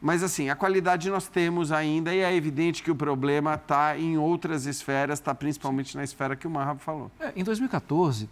[0.00, 4.18] Mas assim, a qualidade nós temos ainda e é evidente que o problema está em
[4.18, 7.10] outras esferas, está principalmente na esfera que o Marra falou.
[7.18, 8.28] É, em 2014,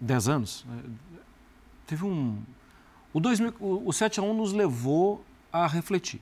[0.00, 0.82] 10 anos, né,
[1.86, 2.38] teve um.
[3.18, 6.20] O, 2000, o, o 7 a 1 nos levou a refletir.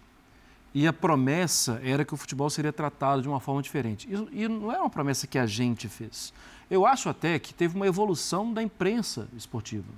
[0.73, 4.09] E a promessa era que o futebol seria tratado de uma forma diferente.
[4.11, 6.33] E, e não é uma promessa que a gente fez.
[6.71, 9.93] Eu acho até que teve uma evolução da imprensa esportiva.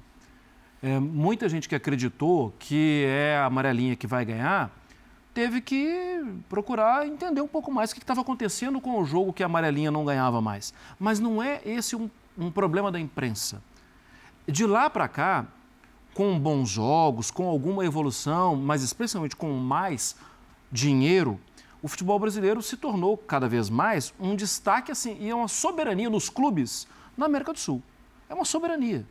[0.82, 4.68] É, muita gente que acreditou que é a amarelinha que vai ganhar
[5.32, 9.44] teve que procurar entender um pouco mais o que estava acontecendo com o jogo que
[9.44, 10.74] a amarelinha não ganhava mais.
[10.98, 13.62] Mas não é esse um, um problema da imprensa.
[14.48, 15.46] De lá para cá,
[16.18, 20.16] com bons jogos, com alguma evolução, mas especialmente com mais
[20.72, 21.38] dinheiro,
[21.80, 26.10] o futebol brasileiro se tornou cada vez mais um destaque assim, e é uma soberania
[26.10, 27.80] nos clubes na América do Sul.
[28.28, 29.06] É uma soberania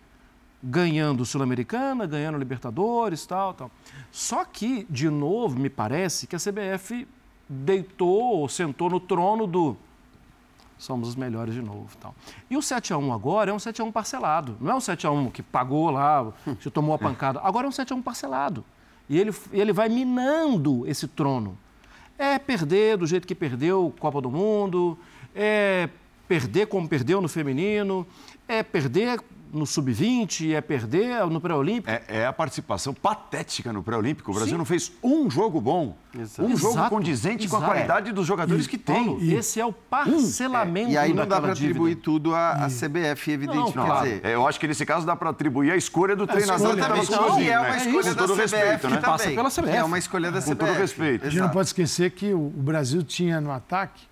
[0.61, 3.71] ganhando Sul-Americana, ganhando Libertadores, tal, tal.
[4.11, 7.07] Só que, de novo, me parece que a CBF
[7.47, 9.77] deitou ou sentou no trono do
[10.77, 12.15] somos os melhores de novo, tal.
[12.49, 14.57] E o 7 a 1 agora é um 7 a 1 parcelado.
[14.59, 17.39] Não é um 7 a 1 que pagou lá, que tomou a pancada.
[17.43, 18.63] Agora é um 7 a 1 parcelado.
[19.09, 21.57] E ele, ele vai minando esse trono.
[22.17, 24.97] É perder do jeito que perdeu Copa do Mundo,
[25.35, 25.89] é
[26.27, 28.05] perder como perdeu no feminino,
[28.47, 29.19] é perder
[29.53, 31.89] no sub-20, é perder no pré-olímpico.
[31.89, 34.31] É, é, a participação patética no pré-olímpico.
[34.31, 34.57] O Brasil Sim.
[34.57, 36.47] não fez um jogo bom, Exato.
[36.47, 36.89] um jogo Exato.
[36.89, 37.63] condizente Exato.
[37.63, 39.17] com a qualidade dos jogadores e, que tem.
[39.19, 40.89] E, esse é o parcelamento.
[40.89, 40.93] É.
[40.93, 43.75] E aí não dá para atribuir tudo à, CBF, evidentemente.
[43.75, 44.03] Não, claro.
[44.05, 46.81] dizer, é, eu acho que nesse caso dá para atribuir a escolha do treinador que
[46.81, 47.51] estava sozinho.
[47.51, 47.77] é uma né?
[47.77, 48.97] escolha da CBF respeito, né?
[48.97, 49.69] passa pela CBF.
[49.69, 50.55] É uma escolha da CBF.
[50.55, 51.25] Com todo respeito.
[51.25, 54.05] A gente não pode esquecer que o Brasil tinha no ataque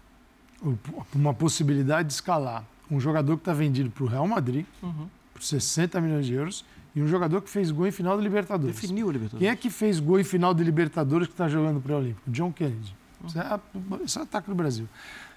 [1.13, 5.07] uma possibilidade de escalar um jogador que está vendido para o Real Madrid uhum.
[5.35, 6.65] Por 60 milhões de euros
[6.95, 8.73] e um jogador que fez gol em final da Libertadores.
[8.73, 9.45] Definiu o Libertadores.
[9.45, 12.31] Quem é que fez gol em final da Libertadores que está jogando para o Olímpico?
[12.31, 12.95] John Kennedy.
[13.21, 13.27] Uhum.
[13.27, 13.59] Isso, é,
[14.05, 14.87] isso é ataque do Brasil.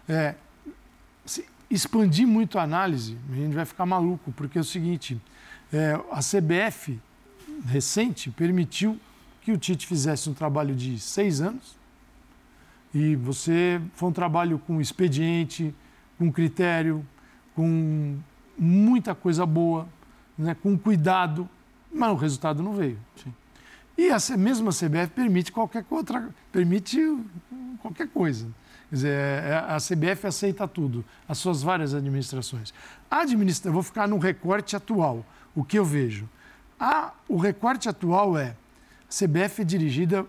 [0.09, 0.36] É,
[1.68, 5.20] expandir muito a análise, a gente vai ficar maluco, porque é o seguinte,
[5.72, 6.99] é, a CBF
[7.66, 8.99] recente permitiu
[9.42, 11.76] que o Tite fizesse um trabalho de seis anos
[12.94, 15.74] e você foi um trabalho com expediente,
[16.16, 17.05] com critério,
[17.55, 18.18] com
[18.59, 19.89] muita coisa boa,
[20.37, 21.49] né, com cuidado,
[21.93, 22.99] mas o resultado não veio.
[23.17, 23.33] Sim.
[23.97, 26.99] E a mesma CBF permite qualquer outra, permite
[27.83, 28.47] qualquer coisa.
[28.89, 32.73] Quer dizer, é, é, a CBF aceita tudo, as suas várias administrações.
[33.11, 33.71] A administra...
[33.71, 36.29] Vou ficar no recorte atual, o que eu vejo.
[36.79, 38.55] A, o recorte atual é
[39.09, 40.25] a CBF é dirigida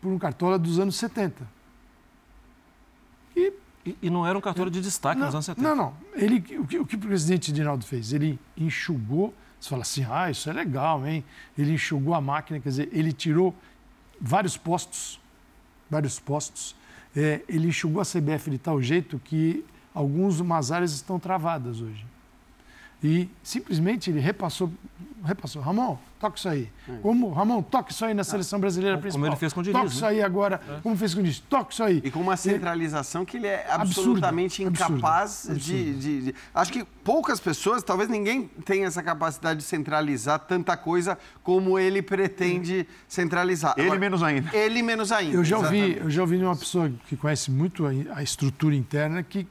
[0.00, 1.57] por um cartola dos anos 70.
[3.88, 5.68] E e, não era um cartório de destaque não, nos anos 70.
[5.68, 5.94] Não, não.
[6.14, 8.12] Ele, o, que, o que o presidente Dinaldo fez?
[8.12, 11.24] Ele enxugou, você fala assim, ah, isso é legal, hein?
[11.56, 13.54] Ele enxugou a máquina, quer dizer, ele tirou
[14.20, 15.20] vários postos,
[15.90, 16.76] vários postos.
[17.16, 19.64] É, ele enxugou a CBF de tal jeito que
[19.94, 22.04] algumas áreas estão travadas hoje.
[23.02, 24.72] E simplesmente ele repassou,
[25.24, 25.62] repassou.
[25.62, 26.68] Ramon, toca isso aí.
[26.88, 26.96] É.
[27.00, 29.22] Como, Ramon, toca isso aí na seleção brasileira como principal.
[29.22, 29.80] Como ele fez com o Diniz.
[29.80, 30.60] Toca isso aí agora.
[30.68, 30.80] É.
[30.80, 31.38] Como fez com o Diniz.
[31.38, 32.00] Toca isso aí.
[32.02, 35.60] E com uma centralização que ele é absolutamente absurdo, incapaz absurdo.
[35.60, 40.76] De, de, de, Acho que poucas pessoas, talvez ninguém tenha essa capacidade de centralizar tanta
[40.76, 43.74] coisa como ele pretende centralizar.
[43.76, 44.56] Ele agora, menos ainda.
[44.56, 45.36] Ele menos ainda.
[45.36, 48.74] Eu já ouvi, eu já ouvi de uma pessoa que conhece muito a, a estrutura
[48.74, 49.46] interna que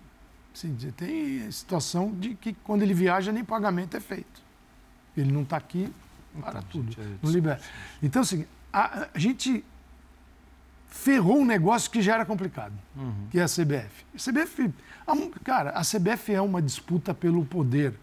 [0.57, 4.41] Assim, tem situação de que quando ele viaja nem pagamento é feito.
[5.15, 5.93] Ele não está aqui,
[6.39, 7.59] para então, tudo, gente, é não libera.
[8.01, 8.43] Então, assim,
[8.73, 9.63] a, a, gente
[10.87, 13.27] ferrou um negócio que já era complicado, uhum.
[13.29, 14.03] que é a CBF.
[14.15, 14.73] A CBF,
[15.05, 17.93] a, cara, a CBF é uma disputa pelo poder,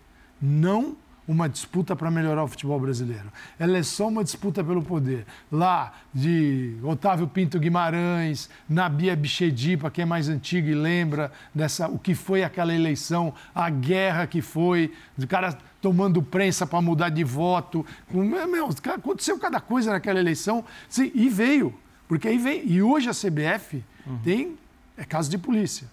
[0.40, 0.96] não
[1.26, 3.32] uma disputa para melhorar o futebol brasileiro.
[3.58, 5.26] Ela é só uma disputa pelo poder.
[5.50, 11.88] Lá de Otávio Pinto Guimarães, Nabia Bichedi, para quem é mais antigo e lembra dessa
[11.88, 17.08] o que foi aquela eleição, a guerra que foi, de cara tomando prensa para mudar
[17.08, 17.84] de voto.
[18.10, 20.64] Meu, aconteceu cada coisa naquela eleição.
[20.88, 21.74] Sim, e veio.
[22.06, 22.66] Porque aí vem.
[22.66, 24.18] E hoje a CBF uhum.
[24.22, 24.58] tem.
[24.96, 25.88] É caso de polícia.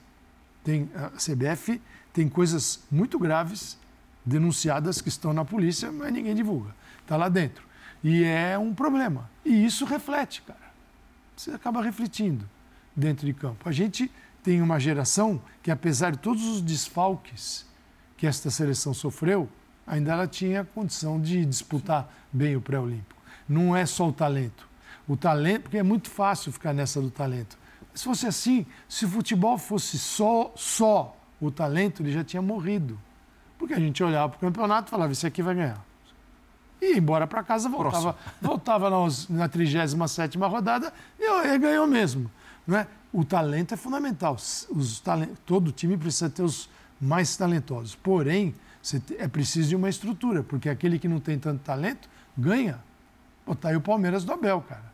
[0.63, 1.81] Tem, a CBF
[2.13, 3.77] tem coisas muito graves
[4.25, 6.75] denunciadas que estão na polícia, mas ninguém divulga.
[7.01, 7.63] Está lá dentro.
[8.03, 9.29] E é um problema.
[9.45, 10.71] E isso reflete, cara.
[11.35, 12.47] Você acaba refletindo
[12.95, 13.67] dentro de campo.
[13.67, 14.11] A gente
[14.43, 17.65] tem uma geração que, apesar de todos os desfalques
[18.17, 19.49] que esta seleção sofreu,
[19.85, 23.21] ainda ela tinha condição de disputar bem o pré-olímpico.
[23.47, 24.67] Não é só o talento.
[25.07, 27.57] O talento, porque é muito fácil ficar nessa do talento.
[27.93, 32.99] Se fosse assim, se o futebol fosse só, só o talento, ele já tinha morrido.
[33.61, 35.85] Porque a gente olhava para o campeonato e falava, esse aqui vai ganhar.
[36.81, 38.89] E ia embora para casa, voltava, voltava
[39.29, 42.29] na 37 rodada e ele ganhou mesmo.
[42.65, 42.87] Não é?
[43.13, 44.35] O talento é fundamental.
[44.35, 45.29] Os talent...
[45.45, 46.67] Todo time precisa ter os
[46.99, 47.93] mais talentosos.
[47.93, 48.55] Porém,
[49.19, 52.79] é preciso de uma estrutura, porque aquele que não tem tanto talento ganha.
[53.45, 54.91] Pô, tá aí o Palmeiras do Abel, cara.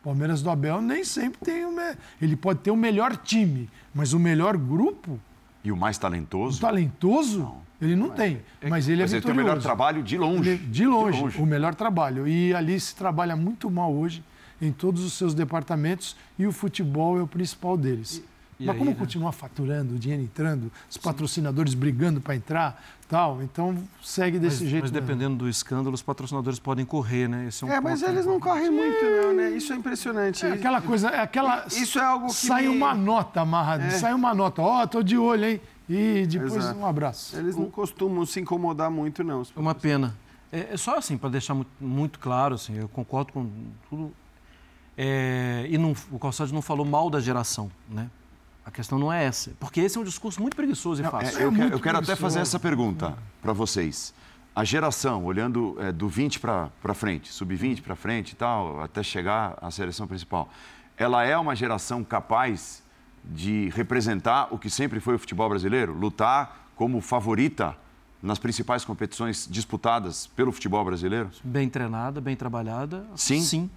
[0.00, 1.96] O Palmeiras do Abel nem sempre tem o me...
[2.20, 5.20] Ele pode ter o melhor time, mas o melhor grupo.
[5.62, 6.58] E o mais talentoso?
[6.58, 7.38] O talentoso?
[7.38, 7.69] Não.
[7.80, 9.16] Ele não tem, é mas ele é mas vitorioso.
[9.16, 10.56] Ele tem o melhor trabalho de longe.
[10.56, 12.28] De, de, longe, de longe, o melhor trabalho.
[12.28, 14.22] E ali se trabalha muito mal hoje
[14.60, 18.22] em todos os seus departamentos e o futebol é o principal deles.
[18.58, 18.96] E, e mas aí, como né?
[18.98, 21.78] continuar faturando, o dinheiro entrando, os patrocinadores Sim.
[21.78, 24.82] brigando para entrar, tal, então segue desse mas, jeito.
[24.84, 27.48] Mas dependendo do escândalo, os patrocinadores podem correr, né?
[27.48, 29.50] Esse é, um é mas eles não correm muito, não, né?
[29.50, 30.46] Isso é impressionante.
[30.46, 31.66] É aquela coisa, é aquela.
[31.66, 32.34] Isso é algo que.
[32.34, 32.68] Sai me...
[32.68, 33.90] uma nota amarrada, é.
[33.90, 34.62] sai uma nota.
[34.62, 35.60] Ó, oh, tô de olho, hein?
[35.88, 36.78] E depois Exato.
[36.78, 37.36] um abraço.
[37.36, 39.42] Eles não costumam se incomodar muito, não.
[39.42, 40.16] É uma pena.
[40.52, 43.50] É, é só assim, para deixar muito, muito, claro, assim, eu concordo com
[43.88, 44.12] tudo.
[44.96, 48.08] É, e não, o Calçado não falou mal da geração, né?
[48.70, 49.50] A questão não é essa.
[49.58, 51.40] Porque esse é um discurso muito preguiçoso e não, fácil.
[51.40, 54.14] É, eu, quero, eu quero até fazer essa pergunta para vocês.
[54.54, 59.58] A geração, olhando é, do 20 para frente, sub-20 para frente e tal, até chegar
[59.60, 60.48] à seleção principal,
[60.96, 62.80] ela é uma geração capaz
[63.24, 67.76] de representar o que sempre foi o futebol brasileiro, lutar como favorita
[68.22, 71.28] nas principais competições disputadas pelo futebol brasileiro?
[71.42, 73.04] Bem treinada, bem trabalhada.
[73.16, 73.40] Sim?
[73.40, 73.70] Sim.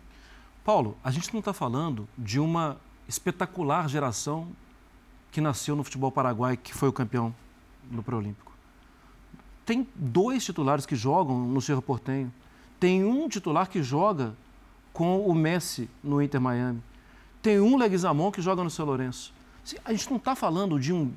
[0.64, 2.78] Paulo, a gente não está falando de uma
[3.08, 4.48] espetacular geração
[5.34, 7.34] que nasceu no futebol paraguai, que foi o campeão
[7.90, 8.54] no Pré-Olímpico.
[9.66, 12.32] Tem dois titulares que jogam no Cerro Portenho.
[12.80, 14.36] Tem um titular que joga
[14.94, 16.84] com o Messi no Inter Miami.
[17.42, 19.34] Tem um Leguizamon que joga no São Lourenço.
[19.84, 21.12] A gente não está falando de um.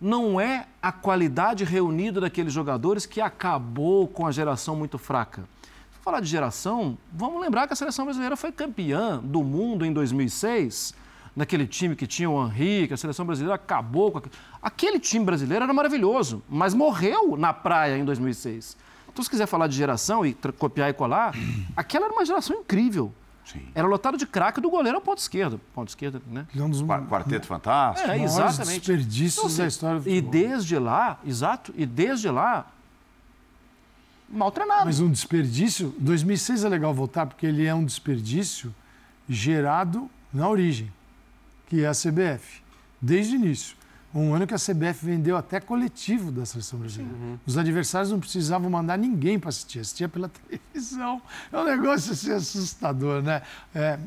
[0.00, 5.46] Não é a qualidade reunida daqueles jogadores que acabou com a geração muito fraca.
[5.92, 9.92] Se falar de geração, vamos lembrar que a seleção brasileira foi campeã do mundo em
[9.92, 10.94] 2006
[11.36, 14.34] naquele time que tinha o Henrique, a seleção brasileira acabou com aquele...
[14.62, 18.76] aquele time brasileiro era maravilhoso, mas morreu na praia em 2006.
[19.12, 21.34] Então, se quiser falar de geração e copiar e colar,
[21.76, 23.12] aquela era uma geração incrível.
[23.44, 23.60] Sim.
[23.74, 25.60] Era lotado de craque do goleiro ao ponto esquerdo.
[25.74, 26.46] Ponto esquerdo, né?
[26.56, 26.82] Um dos...
[26.82, 28.10] Quarteto fantástico.
[28.10, 28.78] É, exatamente.
[28.80, 32.66] desperdícios então, da história do E desde lá, exato, e desde lá,
[34.28, 34.86] mal treinado.
[34.86, 38.74] Mas um desperdício, 2006 é legal voltar porque ele é um desperdício
[39.28, 40.90] gerado na origem
[41.66, 42.62] que é a CBF,
[43.00, 43.76] desde o início.
[44.14, 47.14] Um ano que a CBF vendeu até coletivo da seleção brasileira.
[47.14, 47.38] Uhum.
[47.44, 51.20] Os adversários não precisavam mandar ninguém para assistir, assistia pela televisão.
[51.52, 53.42] É um negócio assim assustador, né?
[53.74, 53.98] É,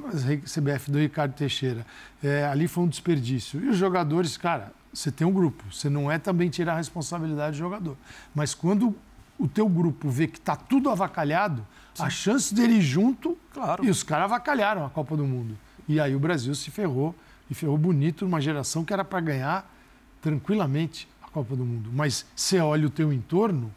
[0.45, 1.85] CBF do Ricardo Teixeira.
[2.23, 3.63] É, ali foi um desperdício.
[3.63, 7.51] E os jogadores, cara, você tem um grupo, você não é também tirar a responsabilidade
[7.51, 7.95] do jogador.
[8.33, 8.95] Mas quando
[9.37, 12.03] o teu grupo vê que está tudo avacalhado, Sim.
[12.03, 13.37] a chance dele ir junto.
[13.53, 13.85] Claro.
[13.85, 15.55] E os caras avacalharam a Copa do Mundo.
[15.87, 17.15] E aí o Brasil se ferrou
[17.49, 19.73] e ferrou bonito numa geração que era para ganhar
[20.21, 21.89] tranquilamente a Copa do Mundo.
[21.93, 23.73] Mas você olha o teu entorno,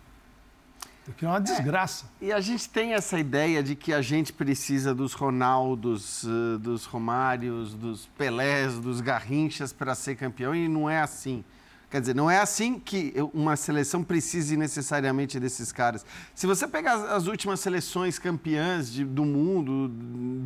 [1.17, 2.07] que é uma desgraça.
[2.21, 6.59] É, e a gente tem essa ideia de que a gente precisa dos Ronaldos, eh,
[6.59, 11.45] dos Romários, dos Pelés, dos Garrinchas para ser campeão e não é assim.
[11.91, 16.07] Quer dizer, não é assim que uma seleção precise necessariamente desses caras.
[16.35, 19.93] Se você pegar as últimas seleções campeãs de, do mundo,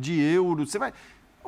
[0.01, 0.91] de euro, você vai.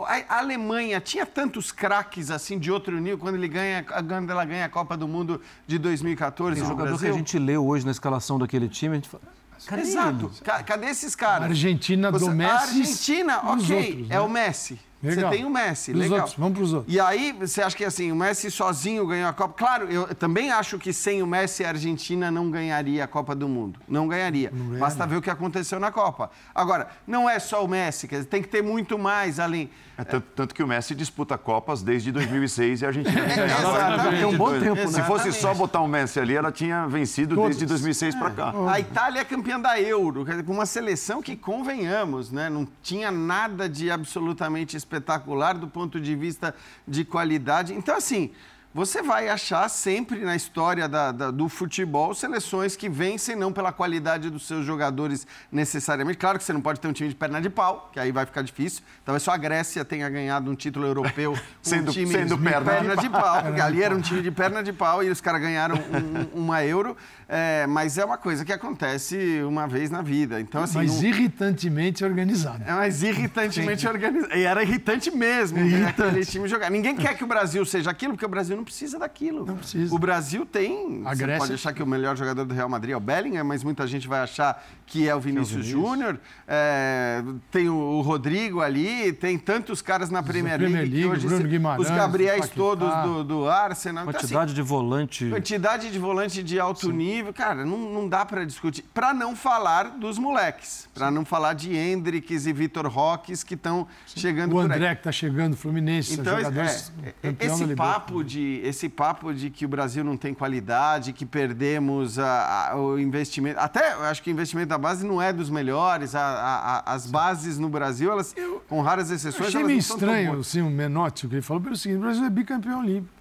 [0.05, 4.65] A Alemanha tinha tantos craques assim de outro nível quando, ele ganha, quando ela ganha
[4.65, 7.09] a Copa do Mundo de 2014 Tem no jogador Brasil?
[7.09, 9.23] que a gente leu hoje na escalação daquele time, a gente fala,
[9.65, 10.31] Cadê Exato.
[10.65, 11.43] Cadê esses caras?
[11.43, 12.51] A Argentina Você, do Messi.
[12.51, 14.15] A Argentina, ok, outros, né?
[14.15, 14.79] é o Messi.
[15.01, 15.31] Legal.
[15.31, 16.19] Você tem o Messi, Pros legal.
[16.19, 16.93] Outros, vamos para os outros.
[16.93, 19.53] E aí, você acha que assim, o Messi sozinho ganhou a Copa?
[19.53, 23.47] Claro, eu também acho que sem o Messi a Argentina não ganharia a Copa do
[23.47, 23.79] Mundo.
[23.87, 24.51] Não ganharia.
[24.53, 26.29] Não Basta ver o que aconteceu na Copa.
[26.53, 29.69] Agora, não é só o Messi, quer dizer, tem que ter muito mais além.
[29.99, 34.11] É, tanto, tanto, que o Messi disputa Copas desde 2006 e a Argentina é, ganhava
[34.11, 34.87] Tem um bom tempo, né?
[34.87, 37.49] Se fosse só botar o Messi ali, ela tinha vencido Todos.
[37.49, 38.53] desde 2006 para cá.
[38.71, 43.67] A Itália é campeã da Euro, com uma seleção que, convenhamos, né, não tinha nada
[43.67, 46.55] de absolutamente espetacular do ponto de vista
[46.87, 47.73] de qualidade.
[47.73, 48.31] Então, assim,
[48.73, 53.71] você vai achar sempre na história da, da, do futebol seleções que vencem não pela
[53.71, 56.19] qualidade dos seus jogadores necessariamente.
[56.19, 58.27] Claro que você não pode ter um time de perna de pau, que aí vai
[58.27, 58.83] ficar difícil.
[59.03, 62.43] Talvez só a Grécia tenha ganhado um título europeu com sendo, um time sendo de
[62.43, 65.09] perna, perna de, de pau, porque ali era um time de perna de pau e
[65.09, 66.95] os caras ganharam um, uma euro.
[67.31, 70.41] É, mas é uma coisa que acontece uma vez na vida.
[70.41, 72.63] Então, assim, mas irritantemente organizado.
[72.65, 74.35] É, mas irritantemente organizado.
[74.35, 76.01] E era irritante mesmo irritante.
[76.01, 76.71] aquele time jogar.
[76.71, 79.45] Ninguém quer que o Brasil seja aquilo, porque o Brasil não precisa daquilo.
[79.45, 79.93] Não precisa.
[79.93, 81.01] O Brasil tem.
[81.05, 81.39] A você Grécia...
[81.39, 84.07] pode achar que o melhor jogador do Real Madrid é o Bellingham, mas muita gente
[84.07, 85.71] vai achar que é o Vinícius, Vinícius.
[85.71, 86.19] Júnior.
[86.47, 90.73] É, tem o Rodrigo ali, tem tantos caras na Premier League.
[90.73, 94.05] Premier League hoje, Bruno Guimarães, os Gabriéis todos do, do Arsenal.
[94.05, 95.29] Quantidade então, assim, de volante.
[95.29, 96.93] Quantidade de volante de alto Sim.
[96.93, 97.33] nível.
[97.33, 98.83] Cara, não, não dá para discutir.
[98.93, 100.89] Para não falar dos moleques.
[100.93, 104.69] Para não falar de Hendricks e Vitor Roques que estão chegando o por aí.
[104.69, 106.91] O André que está chegando, Fluminense, então, jogadores
[107.23, 112.19] é, esse papo de esse papo de que o Brasil não tem qualidade, que perdemos
[112.19, 113.59] a, a, o investimento.
[113.59, 116.15] Até acho que o investimento da base não é dos melhores.
[116.15, 120.61] A, as bases no Brasil, elas, eu, com raras exceções, eu achei meio estranho assim,
[120.61, 123.13] o Menotti, o que ele falou, pelo seguinte: o Brasil é bicampeão olímpico.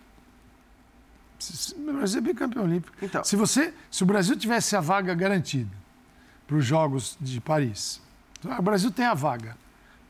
[1.76, 2.96] O Brasil é bicampeão olímpico.
[3.00, 5.70] Então, se, você, se o Brasil tivesse a vaga garantida
[6.46, 8.00] para os Jogos de Paris,
[8.58, 9.56] o Brasil tem a vaga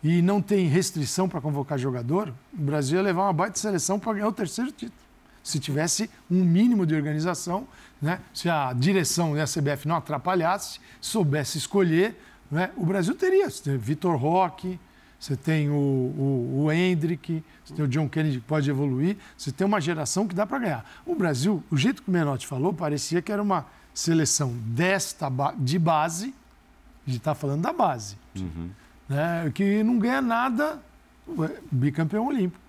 [0.02, 4.14] e não tem restrição para convocar jogador, o Brasil ia levar uma baita seleção para
[4.14, 5.07] ganhar o terceiro título.
[5.48, 7.66] Se tivesse um mínimo de organização,
[8.02, 8.20] né?
[8.34, 12.20] se a direção e a CBF não atrapalhasse, soubesse escolher,
[12.50, 12.70] né?
[12.76, 13.48] o Brasil teria.
[13.48, 14.78] Você tem Vitor Roque,
[15.18, 19.50] você tem o, o, o Hendrick, você tem o John Kennedy que pode evoluir, você
[19.50, 20.90] tem uma geração que dá para ganhar.
[21.06, 25.78] O Brasil, o jeito que o Menotti falou, parecia que era uma seleção desta de
[25.78, 26.34] base,
[27.06, 28.68] a gente está falando da base, uhum.
[29.08, 29.50] né?
[29.54, 30.78] que não ganha nada,
[31.72, 32.67] bicampeão olímpico.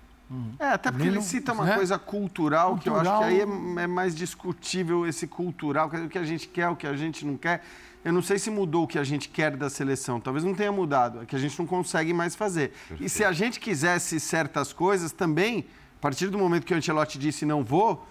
[0.58, 1.74] É, até porque ele cita uma né?
[1.74, 3.20] coisa cultural, que eu acho Cultural.
[3.20, 6.86] que aí é, é mais discutível esse cultural, o que a gente quer, o que
[6.86, 7.64] a gente não quer.
[8.04, 10.72] Eu não sei se mudou o que a gente quer da seleção, talvez não tenha
[10.72, 12.72] mudado, é que a gente não consegue mais fazer.
[13.00, 15.66] E se a gente quisesse certas coisas também,
[15.98, 18.06] a partir do momento que o Ancelotti disse não vou,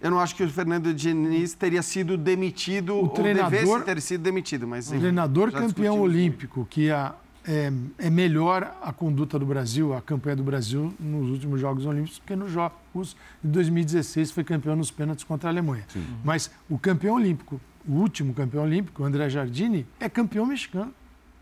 [0.00, 4.20] eu não acho que o Fernando Diniz teria sido demitido ou treinador- devesse ter sido
[4.22, 4.68] demitido.
[4.68, 7.14] Mas, O treinador campeão olímpico, que a-
[7.46, 12.18] é, é melhor a conduta do Brasil, a campanha do Brasil nos últimos Jogos Olímpicos,
[12.18, 15.84] porque nos Jogos de 2016 foi campeão nos pênaltis contra a Alemanha.
[16.24, 20.92] Mas o campeão olímpico, o último campeão olímpico, o André Jardini, é campeão mexicano.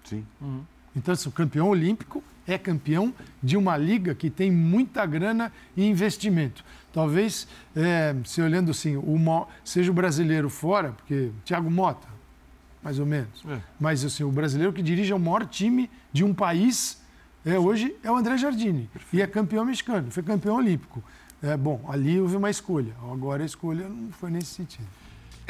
[0.05, 0.25] Sim.
[0.95, 5.87] Então, assim, o campeão olímpico é campeão de uma liga que tem muita grana e
[5.87, 6.65] investimento.
[6.93, 12.12] Talvez, é, se olhando assim, o seja o brasileiro fora, porque Thiago Mota,
[12.83, 13.45] mais ou menos.
[13.49, 13.61] É.
[13.79, 17.01] Mas assim, o brasileiro que dirige o maior time de um país
[17.45, 18.89] é, hoje é o André Jardini.
[19.13, 21.03] E é campeão mexicano, foi campeão olímpico.
[21.43, 22.95] É, bom, ali houve uma escolha.
[23.11, 24.87] Agora a escolha não foi nesse sentido.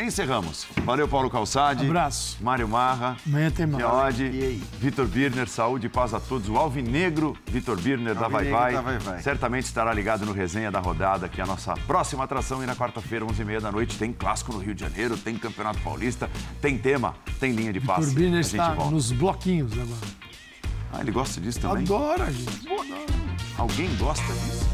[0.04, 0.66] Encerramos.
[0.84, 1.84] Valeu, Paulo Calçade.
[1.86, 2.36] Abraço.
[2.40, 3.16] Mário Marra.
[3.26, 3.82] Amanhã tem mais.
[3.84, 4.62] Geode, E aí?
[4.80, 6.48] Vitor Birner, saúde e paz a todos.
[6.48, 8.72] O Alvinegro, Vitor Birner da Vai Vai.
[8.72, 9.22] da Vai Vai.
[9.22, 12.62] Certamente estará ligado no Resenha da Rodada, que é a nossa próxima atração.
[12.62, 16.30] E na quarta-feira, 11h30 da noite, tem clássico no Rio de Janeiro, tem Campeonato Paulista,
[16.60, 18.06] tem tema, tem linha de passe.
[18.08, 18.90] Turbina a gente está volta.
[18.90, 20.22] nos bloquinhos agora.
[20.92, 21.84] Ah, ele gosta disso também?
[21.84, 22.66] Adora, gente.
[22.68, 23.02] Adora.
[23.58, 24.71] Alguém gosta disso?